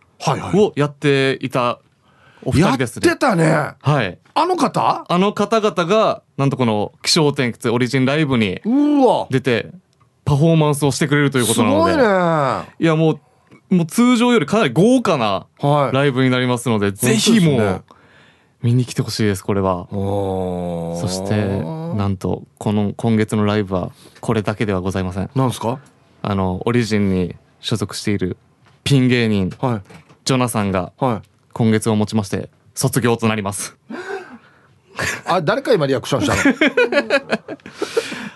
[0.54, 1.78] をやっていた
[2.44, 3.08] お二やっ人ですね。
[3.08, 3.74] てたね。
[3.80, 4.18] はい。
[4.34, 5.04] あの方？
[5.08, 9.26] あの方々がなんとこの気象転結オリジンライブにうわ。
[9.30, 9.70] 出て
[10.24, 12.02] パフォーマンスをしてくれるというこすとなので、ごいね。
[12.02, 13.20] はいやも
[13.70, 15.94] うもう通常よりかなり豪華ない。
[15.94, 17.84] ライブになりますので、ぜひもう
[18.62, 19.86] 見に来てほしいですこれは。
[19.90, 21.62] そして
[21.96, 25.30] なんとこの今月のライブはこれだけではございません。
[25.34, 25.80] なんですか？
[26.22, 28.36] あのオリジンに所属している
[28.84, 29.82] ピン芸人はい。
[30.24, 33.76] ジョナさんがはい今月をもちまして卒業となります。
[35.26, 36.54] あ誰か今リアクションしたの？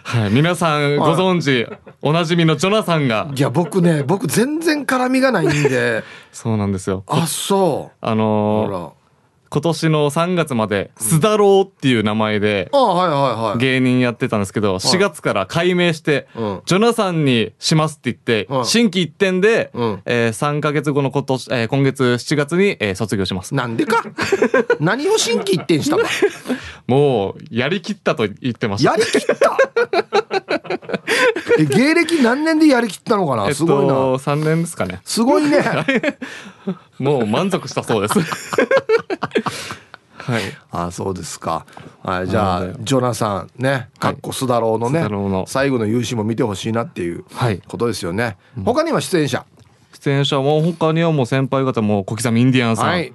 [0.02, 1.68] はい、皆さんご存知、
[2.00, 3.28] おなじみのジョナさんが。
[3.34, 6.02] いや僕ね僕全然絡みがないんで。
[6.32, 7.04] そうなんですよ。
[7.06, 7.96] あそう。
[8.00, 8.90] あほのーら
[9.50, 13.58] 今年の3月までスダローっていう名前であはいはいはい。
[13.58, 16.62] 芸人やってたんですけど、4月から改名して、うん。
[16.66, 18.64] ジョナサンにしますって言って、うん。
[18.66, 20.02] 新規一点で、うん。
[20.04, 23.54] えー3ヶ月後の今年、えー今月7月に、えー卒業します。
[23.54, 24.04] なんでか？
[24.80, 26.02] 何を心機一転したの？
[26.86, 28.90] もう、やりきったと言ってました。
[28.90, 29.56] やりきった？
[31.58, 33.52] え芸歴何年でやりきったのかな？
[33.54, 35.00] すごいな、えっと、3年ですかね。
[35.04, 35.58] すごいね。
[36.98, 38.18] もう満足したそうです。
[40.18, 40.42] はい。
[40.70, 41.64] あそうですか、
[42.02, 45.46] はい、じゃあジョナサンねかっこスダローのね、スダローの。
[45.48, 47.62] 最後の勇姿も見てほしいなっていうはい。
[47.66, 49.44] ことですよね、他には出演者？
[49.94, 53.12] 出演者も他にはもう先輩方も小刻みインディアンさん、はい。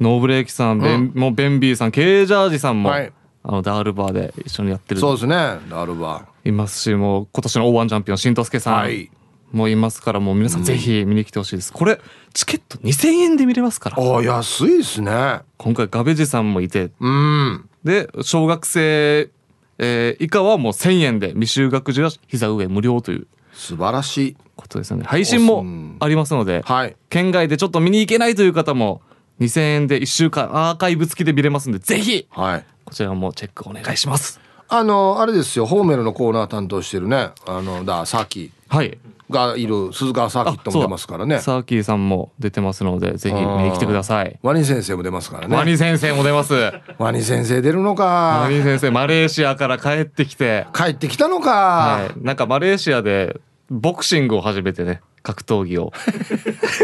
[0.00, 3.12] ノーブレーキさん、ベンもうベンビーさんケージャージさんも、はい。
[3.44, 5.00] あのダールバーで一緒にやってる。
[5.00, 5.36] そうですね
[5.68, 9.10] ダルバいますしもう今年の O1 チャンピオン新藤助さん、はい。
[9.52, 12.00] もいますからもう皆さんぜひ見に来てほしいです、これ
[12.32, 13.96] チケット2000円で見れますから。
[13.98, 15.40] あ安いですね。
[15.56, 16.90] 今回ガベジさんもいて。
[16.98, 17.68] うん。
[17.84, 19.30] で小学生、
[19.78, 23.26] えー以下はもう1000円で未就学児は膝上無料という。
[23.52, 24.36] 素晴らしい。
[24.56, 25.04] ことですよね。
[25.04, 25.64] 配信も
[26.00, 26.96] ありますので、はい。
[27.10, 29.02] 県外でちょっと見に行けないという方も
[29.40, 32.64] 2000円で1週間アーカイブ付きで見れますんでぜひはい。
[32.84, 37.30] こちらもチェックお願いしますあのあれですよホーメルのコーナー担当してるね。
[37.46, 38.52] あのだサーキ。
[38.68, 38.98] はい。
[39.30, 41.38] がいる鈴川サーキットも出ますからね。
[41.40, 44.38] サーキーさんも出てますのでぜひ見に来てください。
[44.42, 45.56] ワニ先生も出ますからね。
[45.56, 46.54] ワニ先生も出ます。
[46.98, 48.04] ワニ先生出るのか。
[48.42, 50.66] ワニ先生マレーシアから帰ってきて。
[50.74, 53.40] 帰ってきたのか、はい、なんかマレーシアで
[53.70, 55.00] ボクシングを始めてね。
[55.22, 55.92] 格闘技を。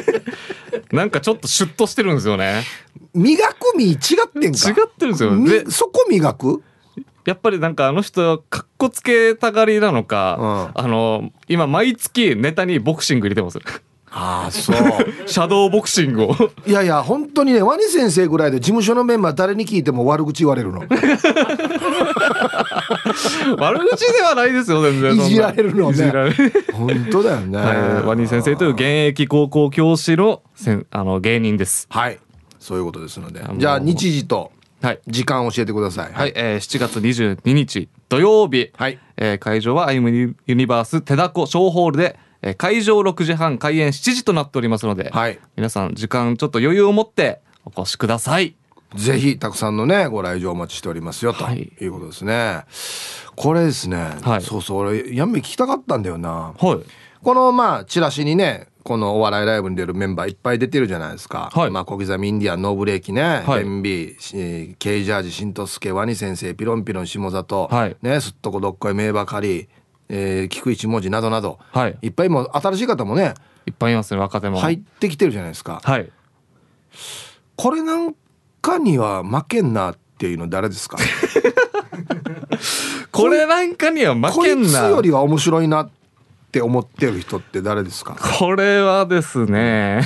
[0.93, 2.65] なんかちょっとシュッとしてるんですよね。
[3.15, 3.97] 磨く身違っ
[4.41, 4.69] てんか。
[4.69, 6.63] 違ってるんですよでそこ磨く？
[7.27, 13.59] やっぱりなんかあの人かっこつけたがりなのか、うん、あの今毎月ネタにボクシング入れてます。
[14.13, 14.77] ああそう。
[15.29, 16.35] シャドーボクシングを。
[16.67, 20.81] いやいや本当にねワニ先生ぐらいで事務所のメンバー誰に聞いても悪口言われるの。
[23.59, 26.13] 悪口ではないですよ全然いじられるのね。
[26.73, 31.87] 本当だよね、はい、ワニ先生という現役高校教師のせんあの芸人です。
[31.91, 32.19] はい。
[32.59, 33.43] そういうことですので。
[33.57, 34.51] じゃあ日時と
[34.83, 36.13] はい、時間教えてください。
[36.13, 38.99] はい、えー、7月22日土曜日、はい。
[39.17, 48.55] えー、会場はアイムユニバース手だこ小ホールで、えー、会場6時半開演7時となっておりますので、はい、皆さん時間ちょっと余裕を持ってお越しください。
[48.95, 51.73] ぜひたくさんのねご来場お待ちしておりますよとい。
[51.81, 52.65] うことですね。
[53.37, 56.55] これですね、はい、そうそう俺やんめ聞きたかったんだよな。
[56.59, 56.79] はい、
[57.23, 69.69] このまあチラシにねこのお笑いライブに出るメンバーいっぱい出てるじゃないですか、はい、まあ小刻みインディアンノーブレーキね、はい、ンビーケイジャージしんとすけワニ先生ピロンピロン下里、はい、ねすっとこどっこい名ばかり、
[70.09, 73.35] えー、菊一文字などなど、はい、いっぱいもう新しい方もね
[73.65, 74.59] いっぱいいますね若手も。
[74.59, 76.11] 入ってきてるじゃないですか、はい、
[77.55, 78.17] これなん
[78.61, 80.99] かには負けんなっていうの誰ですか？
[83.13, 84.67] これなんかには負けんな。
[84.67, 86.00] こいつよりは面白いなって
[86.51, 88.17] って思ってる人って誰ですか？
[88.41, 90.01] これはですね。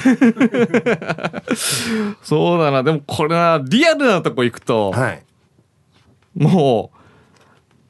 [2.23, 2.83] そうだな。
[2.83, 5.23] でもこれはリアルなとこ行くと、はい、
[6.35, 6.99] もう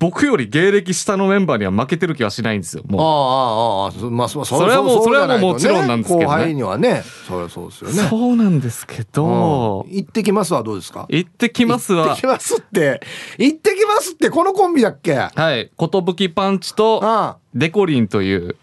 [0.04, 2.82] 僕より芸歴下のメンバーには負けてる気はしないんですよ。
[2.86, 8.08] もうああああまあそそれはもうそれはもうもちろんなんですけど、ね、後輩にはねそりゃそうですよね。
[8.10, 11.06] そうなんですけど、行ってきますはどうですか？
[11.08, 12.08] 行ってきますは。
[12.08, 13.00] 行ってきますって
[13.38, 15.14] 行ってきますってこのコンビだっけ？
[15.14, 15.70] はい。
[15.78, 18.56] 寿パンチとデコリンという。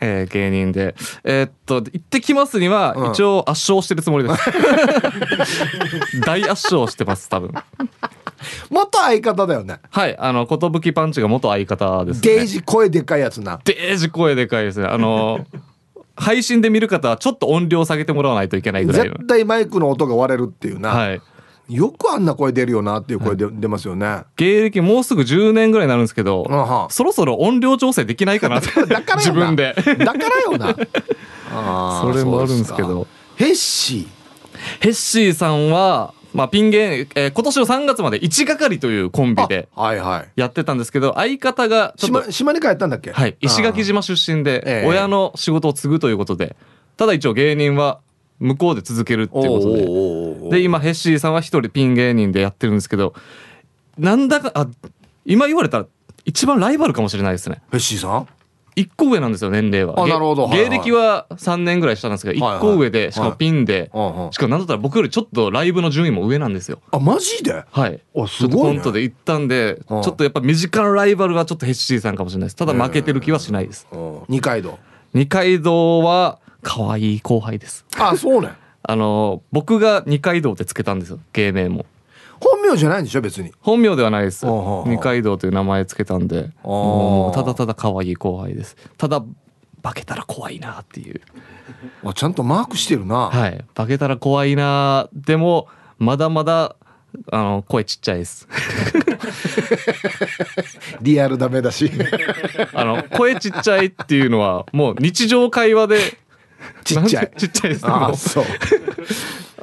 [0.00, 0.94] えー、芸人で。
[1.24, 6.20] えー、っと、行ってきますには、一応圧勝してるつもりです。
[6.24, 7.52] 大圧勝してます、多分。
[8.70, 9.80] 元相方だよね。
[9.90, 12.34] はい、あの、寿パンチが元相方です、ね。
[12.36, 13.60] ゲージ声でかいやつな。
[13.64, 14.86] ゲージ声でかいですね。
[14.86, 15.46] あの、
[16.16, 20.90] 配信で見る方はちょっと音量下げてもらわないといけないぐらい絶対マイクの音が割れるっていうな。
[20.90, 21.22] はい。
[21.70, 24.24] よくあんな声出るよなっていう声で、出ますよね。
[24.36, 26.44] 芸歴もうすぐ10年ぐらいになるんですけど、
[26.90, 28.68] そろそろ音量調整できないかなって。
[29.16, 29.74] 自分で。
[29.98, 30.74] だからよな。
[31.52, 33.06] あそれもあるんですけど。
[33.36, 34.06] ヘッシー。
[34.80, 39.68] ヘッシーさんはまあ、ピン芸、えー、今年の3月まで1係というコンビで
[40.36, 43.10] やってたんですけど、相方がちょっと島に帰ったんだっけ？
[43.10, 43.36] はい。
[43.40, 46.56] 石垣島出身で親の仕事を継ぐということで
[46.96, 47.98] ただ一応芸人は
[48.38, 49.82] 向こうで続けるっていうことで
[50.50, 53.14] で今ヘッシーさんは一人ピン芸人でやってるんですけど
[53.96, 54.66] なんだかあ
[55.24, 55.86] 今言われたら
[56.24, 57.62] 一番ライバルかもしれないですね。
[57.70, 58.28] ヘッシーさん？
[58.76, 60.00] 一個上なんですよ年齢は。
[60.00, 63.90] あなるほど、芸歴は3年ぐらい下なんですが一個上でしかもピンで、
[64.30, 66.80] しかもなんだったら僕よりちょっとライブの順位も上なんですよ。
[66.92, 67.64] あマジで？
[67.68, 68.00] はい。
[68.16, 72.56] あすごい、ね、コントで行ったんでちょっとやっぱ身近なライバルはちょっとヘッシーさんかもしれないです。
[72.56, 73.88] ただ負けてる気はしないです、
[74.28, 74.78] 二階堂。
[75.14, 77.84] 二階堂は可愛い後輩です。
[77.98, 78.52] あそうね
[78.90, 81.86] あの僕が二階堂ってつけたんですよ芸名も。
[82.40, 83.52] 本名じゃないんでしょ別に。
[83.60, 84.44] 本名ではないです。
[84.46, 86.50] 二階堂という名前つけたんで。
[86.64, 88.76] もうただただ可愛い後輩です。
[88.96, 89.22] ただ
[89.80, 91.20] 化けたら怖いなっていう。
[92.04, 93.30] あちゃんとマークしてるな。
[93.30, 93.64] はい。
[93.74, 95.68] 化けたら怖いなでも
[95.98, 96.74] まだまだ
[97.30, 98.48] あの声ちっちゃいです。
[101.00, 101.90] リアルダメだし。
[102.74, 106.18] あの声ちっちゃいっていうのはもう日常会話で
[106.84, 107.32] ちっちゃい。
[107.36, 108.44] ちっちゃいですあそう、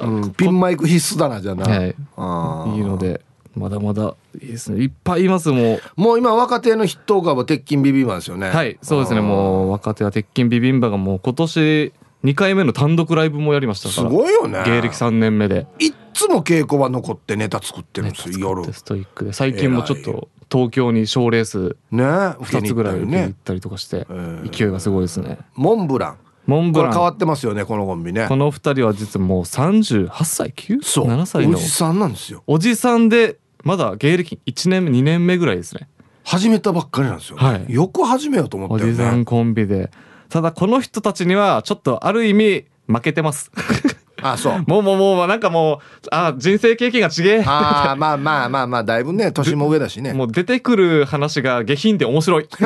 [0.06, 3.22] うん、ピンマイク必須だなじゃな、はい、あいいので
[3.54, 4.82] まだまだいいですね。
[4.82, 5.80] いっぱいいますもう。
[5.96, 8.50] もう今若手の筆頭株は鉄筋ビビンバですよね。
[8.50, 9.20] はいそうですね。
[9.20, 11.92] もう若手は鉄筋ビビンバがもう今年
[12.24, 14.10] 2回目の単独ライブもやりましたから。
[14.10, 14.62] すごいよね。
[14.64, 15.66] 芸歴3年目で。
[15.78, 18.72] いっつも稽古場残ってネタ作ってるんですよ夜。
[18.72, 19.32] ストイックで。
[19.32, 24.06] 最近もちょっと東京に賞レース2つぐらい行ったりとかして
[24.50, 25.38] 勢いがすごいですね。
[25.54, 26.16] モンブラン
[26.48, 26.92] モンブラン。
[26.92, 28.26] 変わってますよねこのコンビね。
[28.26, 31.58] この二人は実はもう38歳97歳の。
[31.58, 32.42] おじさんなんですよ。
[32.46, 35.88] おじさんでまだ芸歴1年目2年目ぐらいですね。
[36.24, 39.90] 始めたばっかりなんですよ、はい、よく始めようと思って、ね、おじさんコンビで。
[40.30, 43.50] ただこの人たちにはちょっとある意味負けてます。
[44.22, 44.64] あそう。
[44.66, 47.44] もうもうもう、なんかもう、あ人生経験がちげえ。
[47.46, 50.12] ああ、まあまあまあまあ、だいぶね、年も上だしね。
[50.12, 52.48] もう出てくる話が下品で面白い。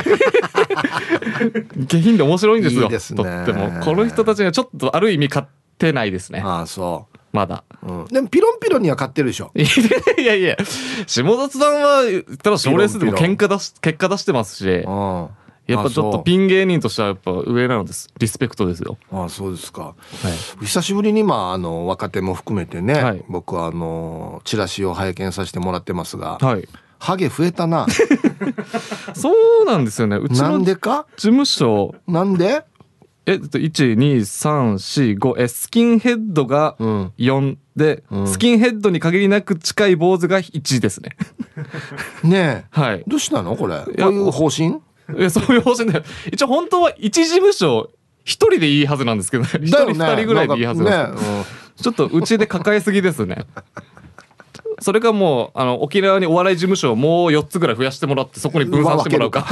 [1.87, 2.83] 下品で面白いんですよ。
[2.83, 3.23] いいですね。
[3.23, 3.81] とっても。
[3.85, 5.49] この人たちがちょっとある意味勝っ
[5.79, 6.43] てないですね。
[6.45, 7.19] ああそう。
[7.33, 9.51] まだ、うん、でもピロンピロンには勝ってるでしょ。
[9.57, 10.57] いやいや
[11.07, 14.85] 下雑談は言ったら賞レースでも喧嘩出し結果出してますし。
[15.67, 18.11] やっぱちょっとピン芸人としてはやっぱ上なのです。
[18.19, 18.99] リスペクトですよ。
[19.13, 19.95] ああそうですか、は
[20.61, 26.69] い、久しぶりにまああの若手も含めてね、はい、僕はあのチラシを拝見させてもらってますが、はい、
[27.03, 27.89] ハゲ増えたな。
[29.15, 29.33] そ
[29.63, 30.17] うなんですよね。
[30.19, 30.77] うちの事
[31.17, 31.97] 務所。
[32.07, 32.65] なんで？
[33.27, 41.17] えっと12345えスキンヘッドが4で、うん、スキンヘッドに限りなく近い坊主が1ですね。
[42.23, 43.79] ねえ、はい、どうしたのこれ？
[43.79, 44.69] こういう方針？
[44.69, 47.91] いやそういう方針で一応本当は一事務所
[48.25, 51.45] 一人でいいはずなんですけど一、ね、人二人ぐらいでいいはずなんです、ねうん、
[51.83, 53.45] ちょっとうちで抱えすぎですね
[54.83, 59.47] それかもうあの沖縄にお笑い事務所をもう4つぐらい増やしてもらってそこに分散してもらうか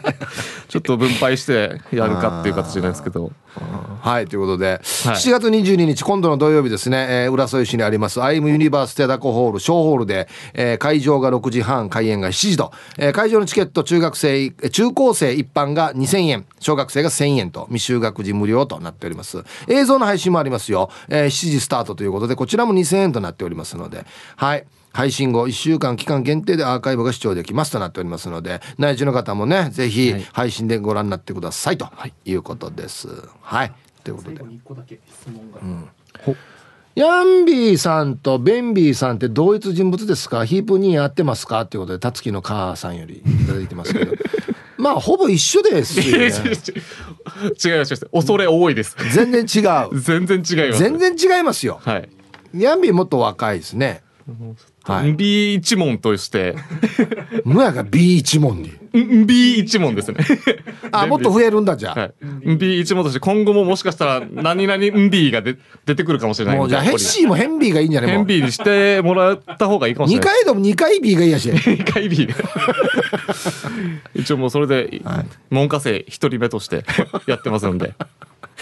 [0.68, 3.32] ちょっと分配してやるかっていう形じゃないですけど。
[4.00, 19.44] はいということで、はい、7月22日今度の土曜日ですね、えー、浦添市にありますアイムユニバーステダコホール小ホールで、えー、会場が6時半開演が7時と、えー、会場のチケット中学生中高生一般が2000円小学生が1000円と未就学児無料となっております。
[19.68, 24.04] 映像の配信もありますよ、えー、7時スタートということでこちらも2000円となっておりますので。
[24.36, 31.88] はい配信後1週間期間限定でアーカイブが視聴できますとなっておりますので内地の方もねぜひ配信でご覧になってくださいと
[32.24, 33.08] いうことです。
[33.40, 33.72] はい、
[34.04, 34.40] ということで。
[34.40, 35.88] うん
[36.94, 40.44] ヤンビーさんとベンビーさんって同一人物ですか？
[40.44, 41.62] ヒープに合ってますか？
[41.62, 44.12] っていうことで、たつきの母さんよりいただいてますけど。
[44.76, 46.26] まあ、ほぼ一緒ですよ、 ね。
[46.26, 46.30] 違い
[47.78, 48.06] ます。
[48.12, 48.94] 恐れ多いです。
[49.10, 49.96] 全然違う。
[50.00, 50.82] 全然違います。
[50.82, 51.80] 全然違いますよ。
[51.82, 52.08] はい。
[52.54, 54.02] ヤンビーもっと若いですね。
[54.84, 56.56] はい、B 一問として。
[57.44, 58.72] むやが B 一問に。
[58.92, 60.18] B 一問ですね。
[60.90, 62.06] あもっと増えるんだじゃあ、は
[62.44, 65.56] い、B 一問として今後ももしかしたら何々 B がで
[65.86, 70.28] 出てくるかもしれないもうじゃあヘッシーもヘンビーがいいんじゃないヘンビーにしてもらった方がいいかもしれない。
[70.28, 72.28] 2回でも2回 B がいいやし2回 B
[74.14, 75.00] 一応もうそれで
[75.50, 76.84] 門下生一人目として
[77.26, 77.94] やってますんで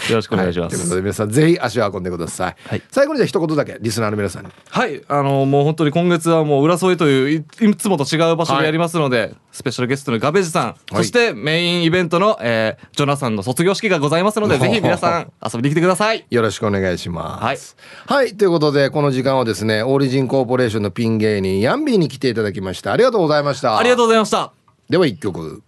[0.09, 4.51] よろしくお願いします、はい、ということで皆さんぜひ足を運んでください、はい、最後にじゃ一言だけリスナーの皆さんに。
[4.69, 5.01] はい。
[5.07, 16.25] あのもう本当に今月はもう浦添といういつもと違う場所でやりますので、はい、スペシャルゲストのガベージさん、そしてメインイベントの、えー、ジョナサンの卒業式がございますので ぜひ皆さん遊びに来てください。
[16.29, 17.75] よろしくお願いします。
[18.07, 22.91] はい、はい、ということでこの時間はですねオリジンコーポレーションのピン芸人ヤンビーに来ていただきました。
[22.91, 23.77] ありがとうございました。
[23.77, 24.51] ありがとうございました。
[24.89, 25.61] では一曲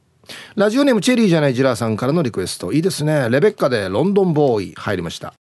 [0.55, 2.71] ラジオネームチェリーじゃないジラーさんからのリクエスト。
[2.71, 3.29] いいですね。
[3.29, 5.33] レベッカでロンドンボーイ入りました。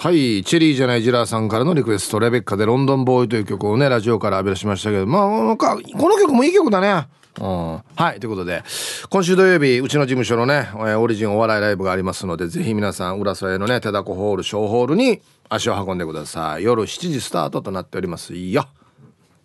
[0.00, 2.20] はいチェリーじゃないジラーさんからのリクエスト。
[2.20, 5.06] レベッカでロンドンボーイという曲をねラジオから浴び出しましたけど。
[5.06, 7.08] まあこの曲もいい曲だね。
[7.40, 8.62] うん、はいということで。
[9.08, 16.64] 今週土曜日うちの事務所のねオリジンお笑いライブがありますのでぜひ皆さん浦添のね手だこホール小ホールに足を運んでください。
[16.64, 18.68] 夜7時スタートとなっておりますよ。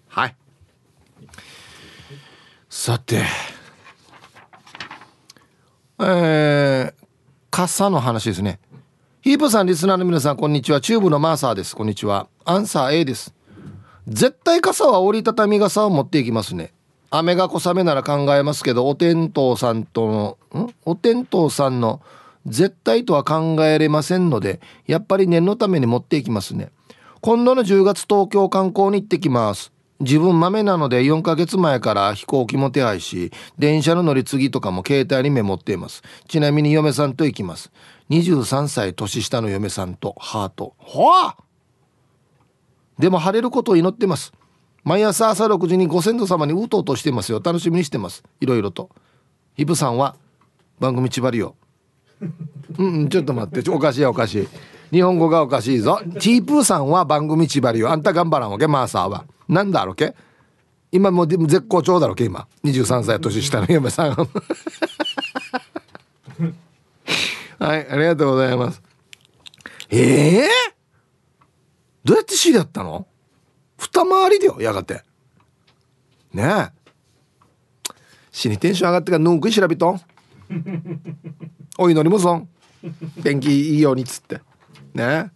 [0.07, 0.35] はい。
[2.75, 3.21] さて。
[5.99, 6.93] えー、
[7.51, 8.59] 傘の話ですね。
[9.21, 10.81] ヒープさんリスナーの皆さんこんにちは。
[10.81, 11.75] チューブのマーサーです。
[11.75, 12.27] こんにちは。
[12.45, 13.35] アンサー A です。
[14.07, 16.73] 絶対傘は折りたたみ傘を持っていきますね。
[17.11, 20.73] 雨が小雨なら考えますけどお天道さんとのん？
[20.83, 22.01] お天道さんの
[22.47, 26.71] 絶対とは考えれませんのでやっぱり念のために持っていきますね。
[27.21, 29.72] 今度の10月東京観光に行ってきます。
[30.03, 36.03] 自分豆なので4ヶ月前から飛行機も手配し電車の乗り継ぎとかも携帯にメモっています。
[36.27, 37.71] ちなみに嫁さんと行きます。
[38.09, 40.75] 23歳年下の嫁さんとハート。
[40.77, 41.37] ほあ
[42.99, 44.33] でも晴れることを祈ってます。
[44.83, 47.41] 毎朝朝6時にご先祖様にうとうとしてますよ。
[47.43, 48.23] 楽しみにしてます。
[48.41, 48.89] いろいろと。
[49.57, 50.15] イブさんは
[50.79, 51.55] 番組縛りよ。
[52.77, 53.69] うんうんちょっと待って。
[53.69, 54.47] おかしいおかしい。
[54.91, 55.99] 日本語がおかしいぞ。
[56.19, 57.91] チープーさんは番組縛りよ。
[57.91, 59.25] あんた頑張らんわけマーサーは。
[59.53, 60.15] なんだろうけ？
[60.91, 62.25] 今もう絶好調だろうけ？
[62.25, 62.47] 今。
[62.63, 64.15] 23歳年下の嫁さん。
[67.59, 68.81] はいありがとうございます。
[69.89, 70.47] ええー、
[72.03, 73.07] どうやって知り合ったの？
[73.77, 75.03] 二回りだよやがて。
[76.33, 76.71] ねえ。
[78.31, 79.99] 死にテンション上がってからぬんくい調べと
[81.77, 82.49] お祈りもそん。
[83.21, 84.41] 天気いいようにっつって。
[84.95, 85.29] ね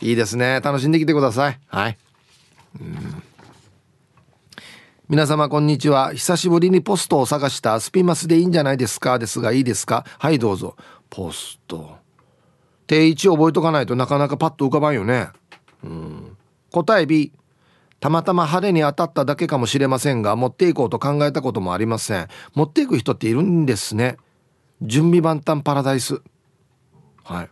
[0.00, 0.60] いいですね。
[0.62, 1.60] 楽しんできてください。
[1.68, 1.98] はい
[5.08, 6.14] 皆様こんにちは。
[6.14, 9.18] 久しぶりにポストを探したスピマスでいいんじゃないですか？
[9.18, 10.76] ですがいいですかはいどうぞ。
[11.08, 11.96] ポスト。
[12.86, 15.30] 定位置覚えとかないとなかなかパッと浮かばんよね。
[15.82, 16.36] うん。
[16.70, 17.32] 答え B
[17.98, 22.28] たまたま派手に当たっただけかもしれませんが持っていこうと考えたこともありません。
[22.54, 24.16] 持っていく人っているんですね。
[24.80, 26.22] 準備万端パラダイス。
[27.24, 27.50] はい。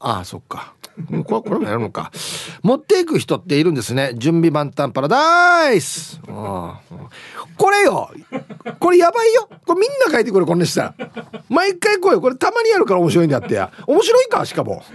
[0.00, 0.75] ああそっか。
[0.96, 2.10] これ これもやるのか。
[2.62, 4.12] 持っていく人っているんですね。
[4.14, 6.20] 準備万端パラダイス。
[6.26, 8.10] これよ。
[8.80, 9.48] これやばいよ。
[9.66, 10.94] これみんな書いてくれこんなしたら
[11.48, 12.20] 毎回来いよ。
[12.20, 13.70] これたまにやるから面白いんだってや。
[13.86, 14.82] 面白いかしかも。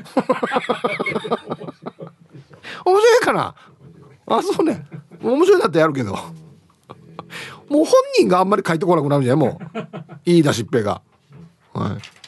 [2.85, 3.55] 面白いかな。
[4.27, 4.85] あそうね。
[5.21, 6.13] 面白いだってやるけど。
[6.13, 9.79] もう本人があんまり書いてこなくなるんじゃないもう。
[10.25, 11.01] いい出しっぺが。
[11.73, 12.20] はい。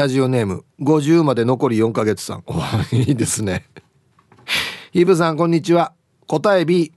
[0.00, 2.44] ラジオネーム50まで残り4ヶ月さん。
[2.96, 3.66] いいですね。
[4.94, 5.92] イブさんこんにちは。
[6.26, 6.94] 答え B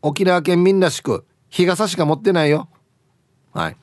[0.00, 1.26] 沖縄県民らしく。
[1.50, 2.70] 日傘しか持ってないよ。
[3.52, 3.76] はい。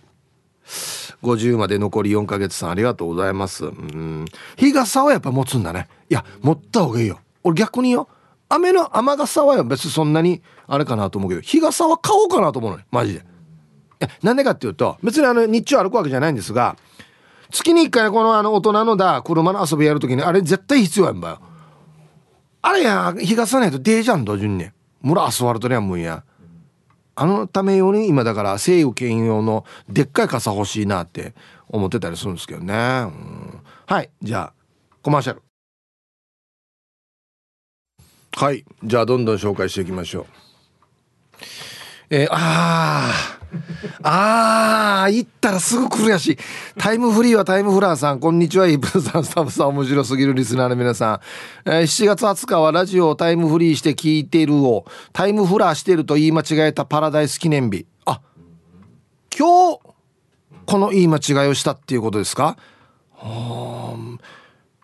[1.21, 3.65] 50まで残り4ヶ月さんありがとうございます。
[3.65, 4.25] うん。
[4.57, 5.87] 日傘はやっぱ持つんだね。
[6.09, 7.19] いや持った方がいいよ。
[7.43, 8.09] 俺逆によ。
[8.49, 12.87] 雨の雨傘は別にそんなにあれかなと思うけど日傘は買おうかなと思うのね。
[12.89, 13.23] マジで。
[14.23, 16.75] なんでかっていうと別にあの日中歩くわけじゃないんですが
[17.53, 21.29] 月に1回このあの大人のだ車の遊びやるときにあれ絶対必要やんば。
[21.29, 21.39] よ
[22.63, 24.69] あれや日傘ないとデージャンド順に。
[25.01, 26.23] 村アスファルトには無んや。
[27.15, 31.35] あのため用に今だから西洋兼用のでっかい傘欲しいなって
[31.69, 34.53] 思ってたりするんですけどね、うん、はいじゃあ
[35.03, 35.43] コマーシャル。
[38.35, 40.25] はいじゃあどんどん紹介していきましょう。
[42.09, 43.42] えー、ああ
[44.03, 46.37] ああ行ったらすぐ来るやし。
[46.77, 48.19] タイムフリーはタイムフラーさん。
[48.19, 49.23] こんにちはイブさん。
[49.23, 51.21] スタッフさん面白すぎるリスナーの皆さ
[51.65, 57.85] ん、えー、7月20日はラジオをタイムフリーして聞いてるをタイムフラーしてると言い間違えたパラダイス記念日。
[58.05, 58.21] あ
[59.37, 59.79] 今日
[60.65, 62.57] この言い間違いをしたっていうことですか？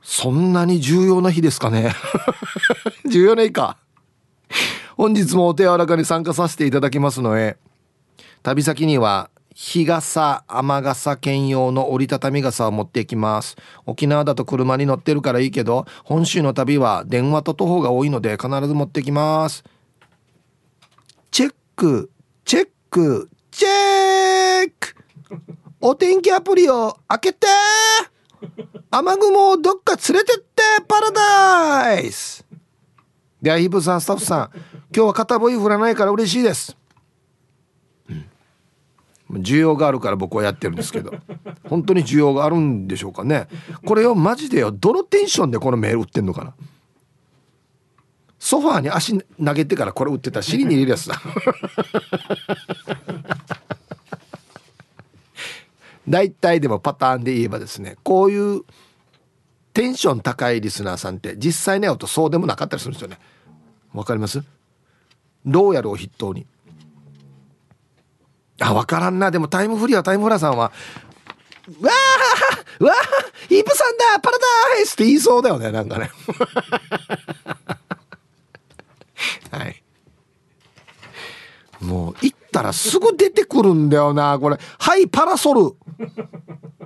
[0.01, 1.93] そんなに重要な日ですかね。
[3.09, 3.77] 重要な日か。
[4.97, 7.57] 本日もお手柔らかに参加させていただきますので
[8.43, 13.57] 旅先には日傘雨傘兼用の折りたたみ傘を持っていきます。
[13.85, 19.63] 沖縄だと車に乗ってるからいいけど本州の旅は電話と徒歩が多いので必ず持ってきます。
[21.31, 22.09] チェック
[22.45, 24.95] チェックチェック。
[25.81, 27.47] お天気アプリを開けて
[28.91, 32.45] 雨雲をどっか連れてってパラダイス。
[33.41, 34.49] ではヒブさんスタッフさん
[34.95, 36.75] 今日は片ボイ降らないから嬉しいです、
[39.31, 41.13] 需要があるから僕はやってるんですけど。
[41.69, 43.47] 本当に需要があるんでしょうかね。
[43.85, 46.53] これをマジでよどのテンションでこのメール売ってんのかな。
[48.39, 51.21] ソファーに足投げてからこれ売ってたら尻に入れるやつだ。
[56.07, 58.61] 大体でもパターンで言えばですねこういう
[59.73, 63.19] テンション高いリスナーさんって実際に会うとそうでもなかったりするんですよね。
[63.93, 64.41] わかります？
[65.45, 66.47] ローヤルを筆頭に。
[68.61, 70.71] あわからんなでもタイムフリーはタイムフラーさんは
[71.81, 71.91] 「わ
[72.81, 72.95] あわあ
[73.53, 76.11] イブさんだパラダイス!」って言いそうだよねなんかね
[79.51, 79.83] はい
[81.81, 85.75] もう一ったらすぐ出てくるんだよなこれ「はいパラソル」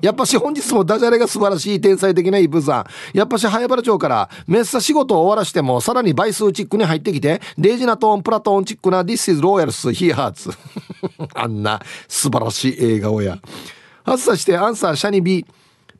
[0.02, 2.82] やっぱし本日もダジャレが素晴らしい天才的なイブさ
[3.14, 3.18] ん。
[3.18, 10.52] やっぱし早原町からめっさ仕事を終わらしてもさらに倍数チックに入ってきて、デイジナトーンプラトーンチックな This is Royals He Hearts。
[11.34, 13.40] あんな素晴らしい映画をや。
[14.04, 15.46] 発作してアンサーシャニビ。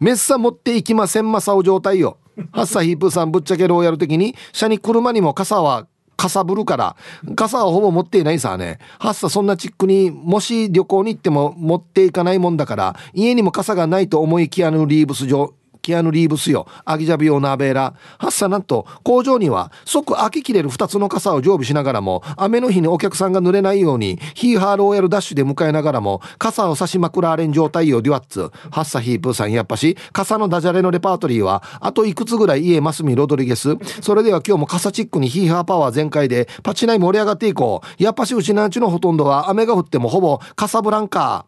[0.02, 2.18] メッサ持っていきませんまさお状態よ。
[2.52, 6.96] ハッサヒープさんぶっちゃけローヤル的に、シャニ車にも傘はかさぶるから
[7.36, 8.80] 傘はほぼ持っていないさね。
[9.00, 15.54] はっさそんなチックにもし旅行に行っても持っていかないもんだから家にも傘がないと思いきやのリーブス上
[15.84, 16.66] キアヌ・リーブスよ。
[16.86, 17.94] アギジャビオナベーラ。
[18.18, 28.50] ハッサなんと工場には即開けきれる2つの傘を常備しながらも雨の日にお客さんが濡れないようにヒーハーローヤルダッシュで迎えながらも傘を差しまくられん状態よデュアッツ。
[28.72, 33.76] ハッサヒープーさんやっぱし傘のダジャレのレパートリーはあといくつぐらい家マスミロドリゲス。
[34.02, 38.04] それでは今日も傘チックにヒーハーパワー全開でパチナイ盛り上がっていこう。
[38.04, 41.46] やっぱしうちなんちのほとんどは雨が降ってもほぼカサブランカ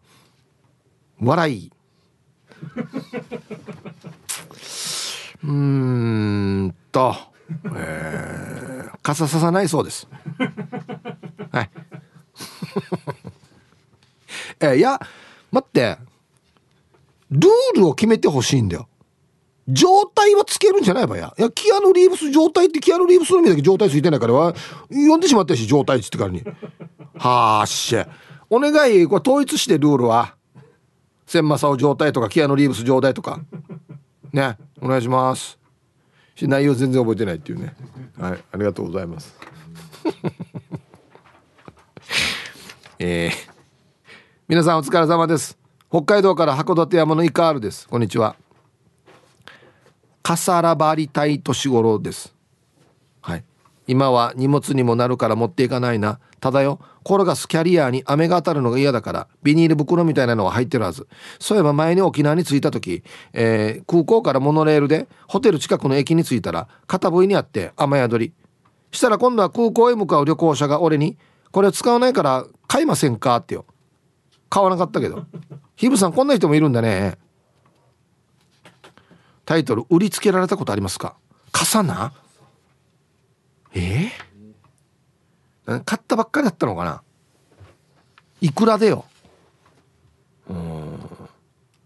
[1.22, 1.26] ー。
[1.26, 1.72] 笑い。
[5.44, 7.14] うんと、
[7.76, 10.08] えー、傘ささないそうです。
[11.52, 11.70] はい。
[14.60, 15.00] えいや、
[15.50, 15.98] 待って、
[17.30, 18.88] ルールを決めてほしいんだよ。
[19.68, 21.34] 状態はつけるんじゃないばや。
[21.38, 24.54] いや、キアヌ・リーブス状態ってキアヌ・リーブスの意味だけ状態ついてないからは、
[24.90, 26.44] 呼んでしまったし、状態つってからに。
[27.18, 27.96] はあし
[28.48, 30.36] お願い、これ統一してルールは。
[31.26, 33.40] 千正夫状態とか、キアヌ・リーブス状態とか。
[34.32, 35.58] ね、お願いします。
[36.42, 37.74] 内容全然覚えてないっていうね。
[38.18, 39.34] はいありがとうございます。
[42.98, 43.32] えー、
[44.48, 45.58] 皆さんお疲れ様です。
[45.88, 47.88] 北海道から函館山のイカールです。
[47.88, 48.36] こんにちは。
[50.22, 52.34] カサラバリタイ年頃です。
[53.22, 53.44] はい。
[53.86, 56.18] 今は荷物にもなるから持っていかないな。
[56.46, 56.78] ただよ。
[57.04, 61.08] 転がすキャリアに雨が当たるのが嫌だからビニール袋みたいなのは入ってるはず。
[61.40, 68.32] そういえば前に沖縄に着いた時、えー、空港からモノレールでホテル近くの駅に着いたら片部位にあって雨宿り。
[68.92, 71.16] したら今度は空港へ向かう旅行者が俺に
[71.50, 73.64] 「これ使わないから買いませんか?」ってよ。
[74.48, 75.24] 買わなかったけど。
[75.74, 77.18] ヒブさんこんな人もいるんだね。
[79.44, 81.16] タイトル売りつけられたことありますか？
[81.52, 82.12] 傘な？
[83.74, 84.10] えー、
[85.66, 87.02] 買ったばっかりだったのかな。
[88.40, 89.04] いくらでよ。
[90.48, 91.00] うん。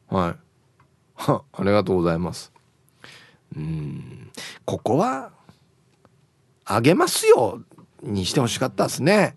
[0.08, 0.36] はい。
[1.26, 2.52] ありがとうございます。
[3.56, 4.30] うん。
[4.64, 5.30] ここは
[6.64, 7.62] あげますよ
[8.02, 9.36] にしてほしかったですね。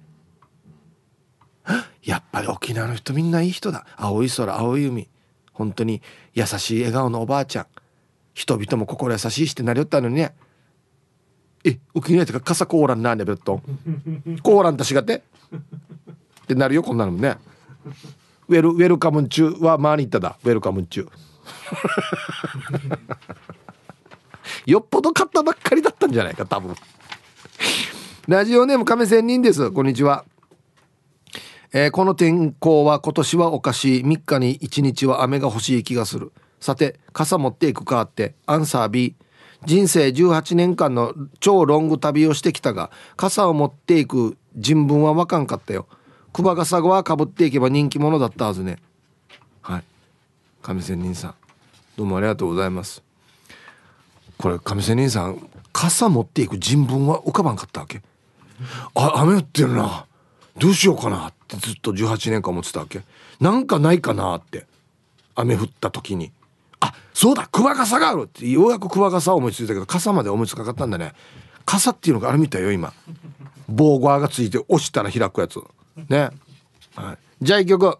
[2.04, 3.86] やっぱり沖縄の人みんないい人だ。
[3.96, 5.08] 青い空青い海。
[5.54, 6.02] 本当に
[6.34, 7.68] 優しい笑顔のおばあちゃん。
[8.34, 10.36] 人々も心優しいしてなりよったのにね。
[11.64, 13.62] え沖縄とか傘コーランなんでベッド
[14.42, 15.24] コーランとしがって。
[16.44, 17.38] ってなるよこんなのもね。
[18.50, 20.38] ウェルウェルカムン中は周りに行っただ。
[20.44, 21.08] ウェルカムン中。
[24.66, 26.76] よっぽど買ったばっかりだったんじゃないか多分。
[28.28, 29.72] ラジオネーム亀仙人です。
[29.72, 30.26] こんにちは。
[31.72, 34.04] えー、この天候は今年はおかしい。
[34.04, 36.34] 3日に1日は雨が欲しい気がする。
[36.60, 39.16] さて傘持っていくかってアンサー B
[39.66, 45.88] 人生18年間の超ロング旅をしてきたが傘を持っていく人文は分かんかったよ。
[46.32, 48.80] クバ傘はかぶっていけば人気者だったはずね。
[49.62, 49.84] はい。
[50.62, 51.36] 上仙人さん
[51.98, 53.04] どうもありがとうございます。
[54.38, 58.02] これ上仙人さん傘持っていく人文は浮かばんかったわけ。
[58.96, 60.06] あ雨降ってるな。
[60.58, 63.02] どうしようかなってずっと18年間思ってたわけ。
[63.40, 64.66] なんかないかなって。
[65.36, 66.32] 雨降った時に。
[66.84, 71.14] あそうだクワガサがあるってようやくクワガサを思いついたけど傘まで思いつかかったんだね。
[71.66, 72.92] 傘っていうのがあるみたいよ今。
[73.70, 75.62] 棒側がついて押したら開くやつ。
[76.10, 76.30] ね、
[76.96, 77.98] はい、じゃあ一曲。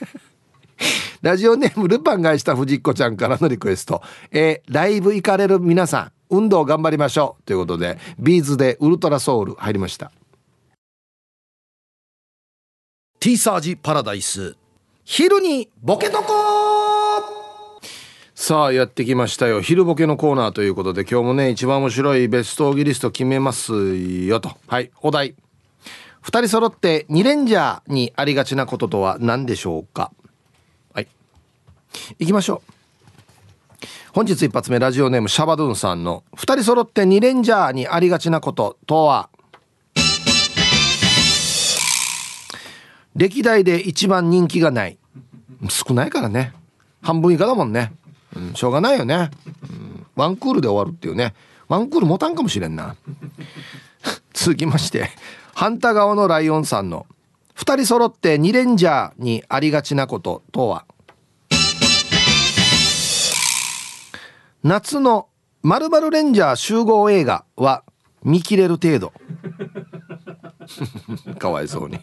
[1.22, 4.02] ラジオネームルパンがした藤子ちゃんからのリクエスト。
[4.30, 7.42] えー、ライブ行かれる皆さん運動頑張りましょう。
[7.44, 10.12] ということでビーズでウルトラソウル入りました。
[13.18, 14.54] ティーサージパラダイス。
[15.04, 16.75] 昼にボケとこ
[18.38, 19.62] さあやってきましたよ。
[19.62, 24.50] 昼ボケのコーナーということで今日もね一番面白いベストギリスト決めますよと。
[24.66, 25.34] はいお題。
[26.22, 30.12] 2人揃って2レンジャーにありがちなこととは何でしょうか？
[30.92, 31.08] はい。
[32.18, 32.62] 行きましょ
[33.82, 33.86] う。
[34.12, 39.30] 本日一発目ラジオネームシャバドゥンさんの2人揃って2レンジャーにありがちなこととは？
[43.16, 44.98] 歴代で一番人気がない。
[45.70, 46.52] 少ないからね。
[47.00, 47.92] 半分以下だもんね
[48.54, 49.30] しょうがないよね、
[49.62, 51.34] うん、ワンクールで終わるっていうね。
[51.68, 52.96] ワンクール持たんかもしれんな。
[54.32, 55.10] 続きまして
[55.54, 57.06] 反対側のライオンさんの
[57.56, 60.84] 2人揃って2レンジャーにありがちなこととは？
[64.62, 65.28] 夏の
[65.62, 67.82] まるレンジャー集合映画は
[68.22, 69.12] 見切れる程度。
[71.38, 71.98] かわいそうに。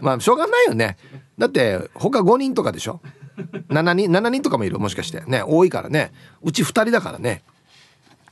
[0.00, 0.98] まあしょうがないよね。
[1.38, 3.00] だって他5人とかでしょ？
[3.68, 5.22] 7人7人とかもいるもしかして。
[5.22, 6.12] ね多いからね。
[6.42, 7.42] うち2人だからね。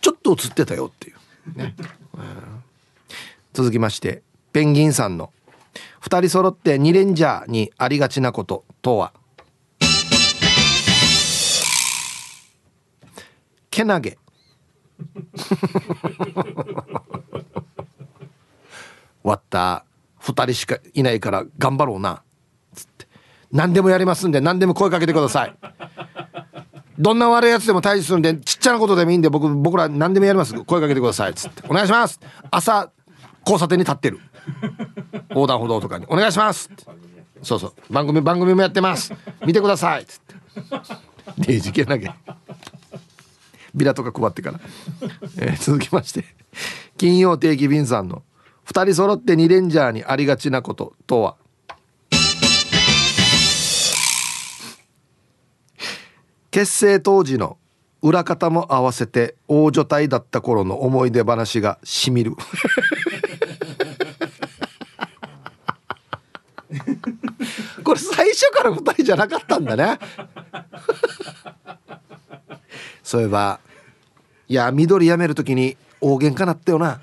[0.01, 1.59] ちょっと映ってたよっていう。
[1.59, 1.75] ね、
[2.15, 2.23] うん、
[3.53, 5.33] 続きましてペンギンさんの。
[6.03, 9.13] 2人揃って2レンジャーにありがちなこととは？
[13.71, 14.19] けなげ。
[19.23, 19.85] 割った。
[20.21, 22.23] 2人しかいないから頑張ろうな。
[23.53, 25.55] 何でもやりますんで何でも声かけてください。
[26.99, 30.53] どんな悪いやつでも退治するんでちっちゃなことでもいいんで僕僕ら何でもやります。
[30.65, 31.31] 声かけてください。
[31.31, 31.63] っつって。
[31.69, 32.21] お願いします。
[32.51, 32.91] 朝
[33.43, 34.21] 交差点に立ってる。
[35.31, 36.07] 横断歩道とかに。
[36.09, 36.71] お願いします。
[37.43, 37.75] そうそう。
[37.93, 39.13] 番組番組もやってます。
[39.47, 40.03] 見てください。
[40.03, 40.35] っつって。
[41.39, 42.11] デイジ系投げ
[43.75, 44.61] ビラとか配ってから、
[45.39, 46.25] えー、続きまして。
[46.97, 48.23] 金曜定期便さんの
[48.67, 51.37] 2人揃って2レンジャーにありがちなこととは？
[56.51, 57.59] 結成当時の
[58.01, 62.33] 裏方も合わせて大所帯だった頃の思い出話がしみる。
[67.83, 69.99] これ最初から2人じゃなかったんだね。
[73.03, 73.61] そういえば
[74.49, 77.01] いや緑やめる時に大喧嘩なったよな。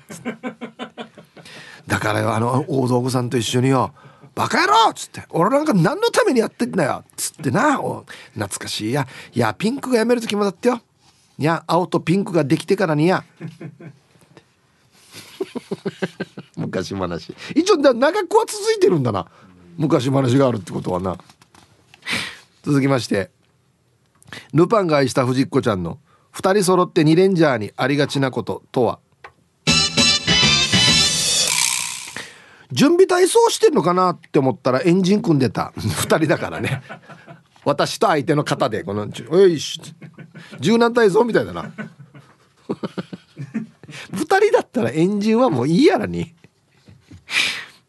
[1.86, 3.92] だからよあの大道具さんと一緒によ
[4.34, 7.04] 「バカ野郎!」っつって「俺なんか何のためにやってんだよ」
[7.40, 9.06] ってな懐かしいや。
[9.34, 10.80] いやピンクがやめる時もだってよ。
[11.38, 13.24] いや青とピンクができてからにや。
[16.56, 17.34] 昔話。
[17.54, 19.26] 一応長くは続いてるんだな。
[19.76, 21.18] 昔話があるってことはな。
[22.62, 23.30] 続きまして。
[24.52, 25.98] ルパンが愛した藤子ちゃんの
[26.34, 28.98] 2人揃って2レンジャーにありがちなこととは。
[32.72, 35.72] 準備体操してんのかなって思ったらエンジン組んでた。
[35.78, 36.82] 2人だからね。
[37.66, 39.80] 私と相手の肩でこの「おいし
[40.60, 41.72] 柔軟体操みたいだな。
[44.12, 46.32] 2人だったらエンジンはもういいやらに。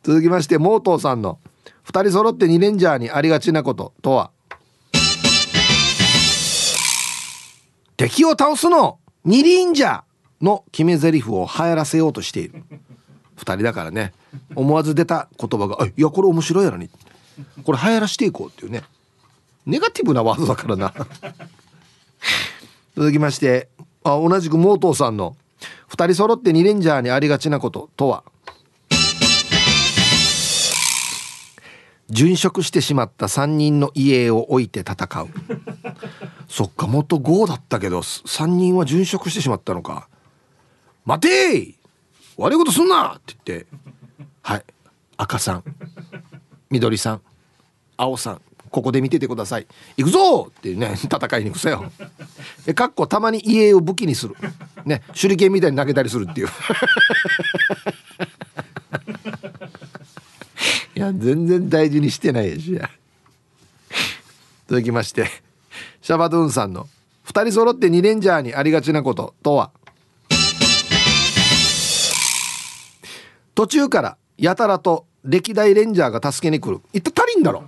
[0.02, 1.38] 続きましてモートーさんの
[1.86, 4.32] 「2人揃って2レンジャーにありがちなこと」とは？
[7.98, 10.04] 敵を倒すの二輪じゃ
[10.42, 12.64] の決め台詞を流行らせようとしている。
[13.38, 14.12] 2人だからね
[14.56, 16.90] 思わず出た言葉が「いやこれ面白いやろに」
[17.64, 18.82] これ流行らしていこうっていうね。
[19.68, 20.94] ネガティブなワードだからな。
[22.96, 23.68] 続きまして
[24.06, 25.36] あ同じくモートーさんの
[25.92, 28.24] 「2人揃って2レンジャーにありがちなこと」とは？
[32.10, 35.28] 殉職してしまった3人の家を置いて戦う。
[36.48, 40.08] そっか元5だったけど3人は殉職してしまったのか。
[41.04, 41.76] 待て
[42.38, 43.16] 悪いことすんな！
[43.16, 43.68] って言って
[44.42, 44.64] はい。
[45.18, 45.64] 赤さん。
[46.70, 47.22] 緑さん。
[47.98, 48.42] 青さん。
[48.70, 49.68] ここで見ててください。
[49.98, 50.48] 行くぞ！
[50.50, 51.92] っていうね 戦いに行くさよ。
[52.66, 54.36] えかっこたまに家を武器にする。
[54.86, 56.48] ね手裏剣みたいに投げたりするっていう。
[60.96, 62.74] いや全然大事にしてないし。
[62.74, 62.90] や
[64.68, 65.30] 続きまして
[66.02, 66.90] シャバドゥンさんの
[67.28, 69.72] 2人揃って2レンジャーにありがちなこととは？
[73.56, 76.80] 途中からやたらと歴代レンジャーが助けに来る。
[76.94, 77.64] いった足りんだろ？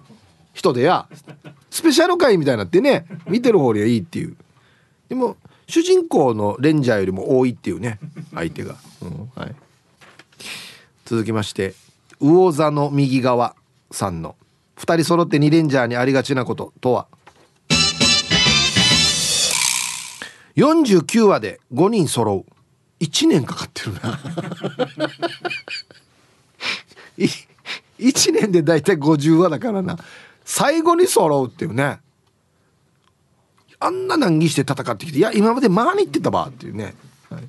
[0.59, 1.07] 人でや
[1.69, 4.35] スペシャル回みたいになってね見てる方にはいいっていう。
[5.07, 5.37] でも
[5.67, 7.99] 主人公のレンジャーよりも多いっていうね
[8.33, 9.55] 相手が、うんはい、
[11.05, 11.75] 続きまして
[12.19, 13.55] 魚座の右側
[13.91, 14.35] さんの
[14.77, 17.07] 2人揃って2レンジャーにありがちなこととは
[20.57, 22.45] ？49話で5人揃う。
[22.99, 24.19] 1年かかってるな。
[27.97, 29.97] 1年でだいたい50話だからな。
[30.51, 31.99] 最後に揃うっていうね。
[33.79, 36.95] あんな難儀して戦ってきていや今までマーに行ってたばっていうね、
[37.29, 37.43] はい、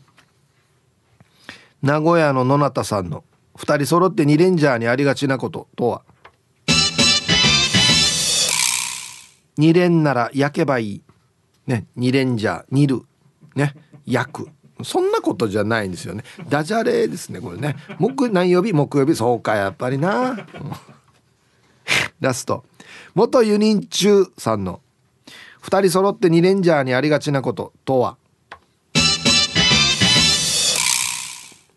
[1.83, 3.25] 名古屋の野中さんの
[3.57, 6.03] 2人揃って2レンジャーにありがちなこととは
[9.59, 11.03] ？2連なら焼けばいい。
[11.67, 13.03] ね2レンジャー煮る。
[13.57, 13.75] ね
[14.07, 14.49] 焼く。
[14.85, 16.23] そんなことじゃないんですよね。
[16.49, 17.77] ダジャレですねこれね。
[17.99, 18.73] 木何曜日？
[18.73, 19.17] 木曜日？
[19.17, 20.47] そうかやっぱりな。
[22.21, 22.65] ラスト
[23.15, 24.81] 元ユニンチューさんの
[25.63, 28.17] 2人揃って2レンジャーにありがちなこととは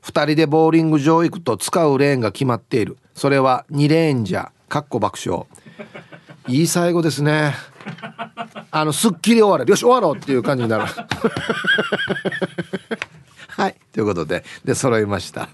[0.03, 2.97] ？2人でボーリング場行くと使うレーンが決まっている。
[3.15, 5.45] それは2レーンじゃかっこ爆笑。
[6.47, 7.55] いい最後ですね。
[8.69, 9.69] あのすっきり終わる。
[9.69, 10.85] よし終わろうっていう感じになる。
[13.49, 13.75] はい。
[13.91, 15.49] ということでで揃いました。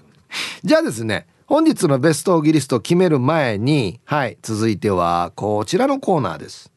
[0.62, 6.70] じゃあですね本日のベストオギリストを決める前にはい続いてはこちらのコーナーです。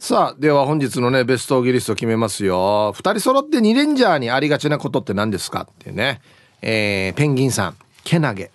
[0.00, 2.92] さあでは本日のねベストオギリスト決めますよ。
[2.96, 6.20] 2人揃って2レンジャーにありがちなことって何ですかってね。
[6.60, 8.50] えー、ペンギンさんけなげ。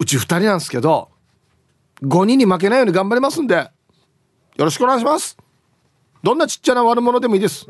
[0.00, 1.10] うち2人なんですけど
[2.02, 3.70] 5人に負けないように頑張りますんでよ
[4.64, 5.38] ろしくお願いします。
[6.24, 7.68] どんなちっちゃな悪者でもいいです。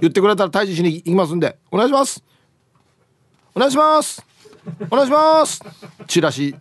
[0.00, 2.24] 言ってくれたら退治しに行きますんでお願いします。
[3.54, 4.24] お願いします。
[4.90, 5.60] お願いします。
[6.06, 6.54] チラシ。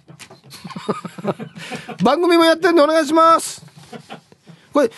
[2.03, 3.63] 番組もやってんでお願いします。
[4.73, 4.91] これ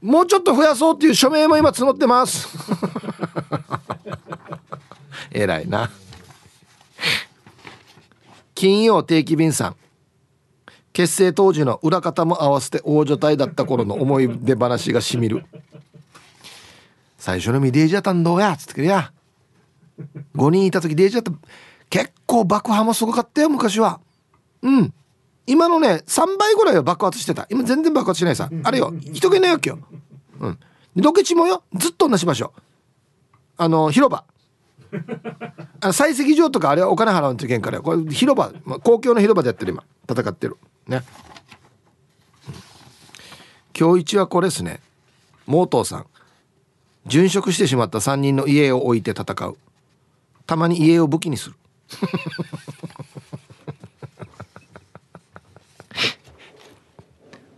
[0.00, 2.48] もうちょっと増やそうっていう署名も今募ってます。
[5.30, 5.90] 偉いな。
[8.54, 9.76] 金曜定期便さん。
[10.92, 15.44] 結成当時の裏方も合わせて大所帯だった頃の思い出話がしみる。
[17.16, 19.12] 最初のみデージャタンどうやっつってくれや。
[20.34, 21.32] 5人いた時デージャタ
[21.88, 24.00] 結構爆破もすごかったよ昔は。
[24.62, 24.94] うん。
[25.46, 27.46] 今のね3倍ぐらいは爆発してた。
[27.50, 28.48] 今全然爆発しないさ。
[28.62, 28.92] あれよ。
[28.96, 29.78] 人気ないわけよ。
[30.40, 30.58] うん。
[30.96, 32.52] ロケ地もよずっと同じ場所。
[33.56, 34.24] あの広場。
[35.80, 39.84] あの採石場とかあれはお金払うといけんからこれ広場、まあ、公共の広場でやってる今。
[40.08, 40.56] 戦ってる。
[40.86, 41.02] ね。
[43.78, 44.80] 今日一はこれですね。
[45.46, 46.06] モートーさん。
[47.06, 49.56] 殉職してしまった3人の家を置いて戦う
[50.50, 51.54] たまに家を武器にする。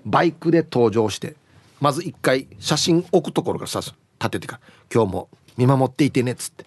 [0.05, 1.37] バイクで登場して
[1.81, 3.95] まず一回写真置くところからさ立
[4.33, 4.61] ててから
[4.93, 6.67] 今日も見守っていてねっつって。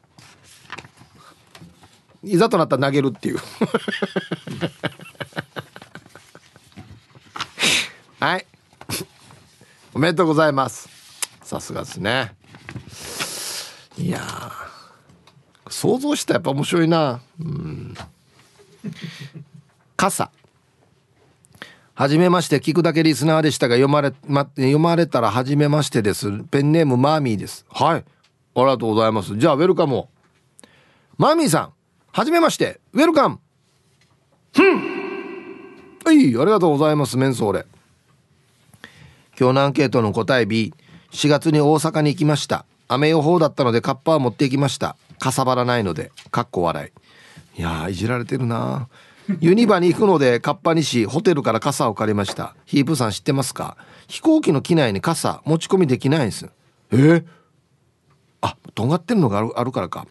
[2.24, 3.38] いざとなったら投げるっていう。
[8.20, 8.48] はい。
[9.94, 10.90] おめでとうございます。
[11.44, 12.34] さすがですね。
[14.00, 14.65] いや
[15.76, 17.20] 想像したらやっぱ面白いな。
[17.38, 17.94] うん。
[19.98, 20.32] 傘。
[21.94, 26.32] はじめまして聞くだけリスナーでしたが読まれ、ま、読まれたらはじめましてです。
[26.44, 27.66] ペンネームマーミーです。
[27.70, 28.06] はい。
[28.56, 29.38] ありがとうございます。
[29.38, 30.06] じゃあウェルカム
[31.18, 31.74] マーミーさん
[32.14, 32.80] はじめまして。
[32.94, 33.40] ウェルカム。
[36.06, 37.66] はいありがとうございますメンソーレ
[39.38, 42.66] 今日のアンケートの答え B4 月に大阪に行きました。
[42.88, 46.92] 雨予報だったのでカッパは持っていきましたかさばらないのでかっこ笑
[47.56, 47.60] い。
[47.60, 48.88] いやいじられてるな。
[49.40, 52.56] ユニバに行くのでカッパにしホテルから傘を借りました。
[52.66, 53.78] ヒープさん知ってますか？
[54.08, 56.50] 飛行機の機内に傘持ち込みできないんです。
[56.92, 56.96] え？
[56.96, 57.26] ー、
[58.42, 60.06] あとんがってるのがあるあるからか。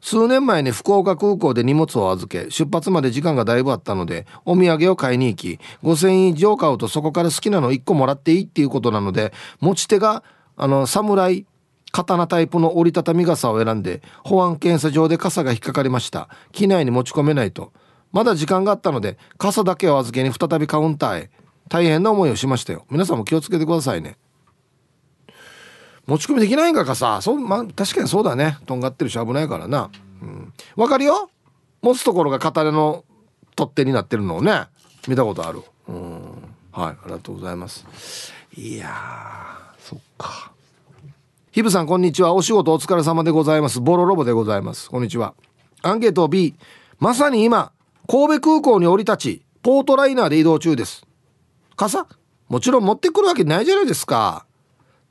[0.00, 10.24] 数年前に福岡空港で荷物を預け出発まで時間がだいぶあったのでお土産を買いに行き5,000円以上買うとそこから好きなの1個もらっていいっていうことなので持ち手が
[10.56, 11.46] あの侍
[11.92, 16.28] 刀タイプの折りたたみ傘を選んで保安検査場で傘が引っかかりました。
[16.50, 17.72] 機内に持ち込めないと。
[18.12, 21.30] まだ時間があったので傘だけを預けに再びカウンターへ。
[21.68, 22.84] 大変な思いをしましたよ。
[22.90, 24.16] 皆さんも気をつけてくださいね。
[26.06, 27.20] 持ち込みできないんか傘。
[27.22, 28.58] そう、まあ、確かにそうだね。
[28.66, 29.90] とんがってるし危ないからな。
[30.20, 31.30] うん、わかるよ。
[31.80, 33.04] 持つところが片手の
[33.56, 34.66] 取っ手になってるのをね。
[35.08, 35.62] 見たことある。
[35.88, 36.22] うん。
[36.72, 36.90] はい。
[36.90, 38.32] ありがとうございます。
[38.56, 38.94] いや
[39.78, 40.51] そっか。
[41.52, 42.32] ヒブさんこんにちは。
[42.32, 43.78] お仕事お疲れ様でございます。
[43.78, 44.88] ボロロボでございます。
[44.88, 45.34] こんにちは。
[45.82, 46.54] アンケート B
[46.98, 47.72] まさに今
[48.08, 51.06] 神戸空港に降り立ちポートライナーで移動中です。
[51.76, 52.06] 傘？
[52.48, 54.46] もちろん持ってくるわけないじゃないですか。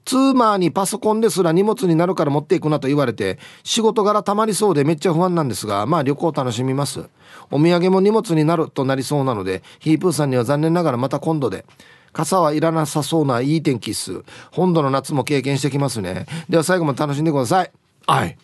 [0.03, 7.07] ツーマーにパソコンですら荷物になるから持っていくなと言われて仕事柄たまりそうでめっちゃ不安なんですがまあ旅行楽しみます。
[7.51, 11.65] お土産も荷物になるとなりそうなのでヒープーさんには残念ながらまた今度で。
[12.13, 14.23] 傘はいらなさそうないい天気っす。
[14.51, 16.25] 本土の夏も経験してきますね。
[16.49, 17.71] では最後まで楽しんでください。
[18.07, 18.37] はい。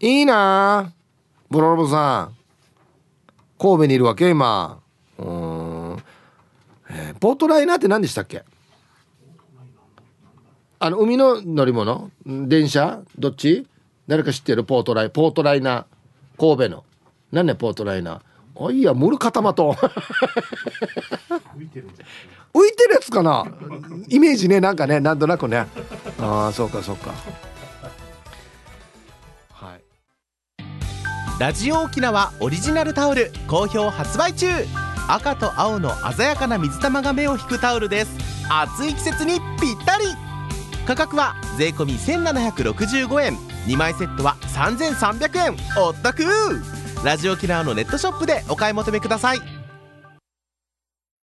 [0.00, 0.92] いいな。
[1.50, 2.36] ブロロボさん。
[3.58, 4.80] 神戸にいるわけ今。
[5.18, 5.96] うん、
[6.88, 8.44] えー、ポートライナーって何でしたっけ？
[10.78, 12.10] あの海の乗り物？
[12.24, 13.02] 電車？
[13.18, 13.66] どっち？
[14.08, 14.64] 誰か知ってる？
[14.64, 16.40] ポートライポートライナー。
[16.56, 16.84] 神戸の。
[17.32, 18.68] 何ねポートライナー？
[18.68, 19.76] あいやムルカタマト
[22.52, 23.44] 浮いてるやつかな？
[24.08, 25.66] イメージねなんかねなんとなくね。
[26.20, 27.12] ああそうかそうか。
[29.52, 29.82] はい。
[31.38, 34.48] ラジオ沖縄オリジナルタオル好評発売中。
[35.08, 38.10] 赤と青の鮮やかな水玉が目を引くタオルです。
[38.50, 40.04] 暑い季節にぴったり。
[40.86, 43.36] 価格は税込1765円
[43.66, 46.24] 2枚セットは3300円お得
[47.04, 49.59] ラジオキラーのネットショップでお買い求めください。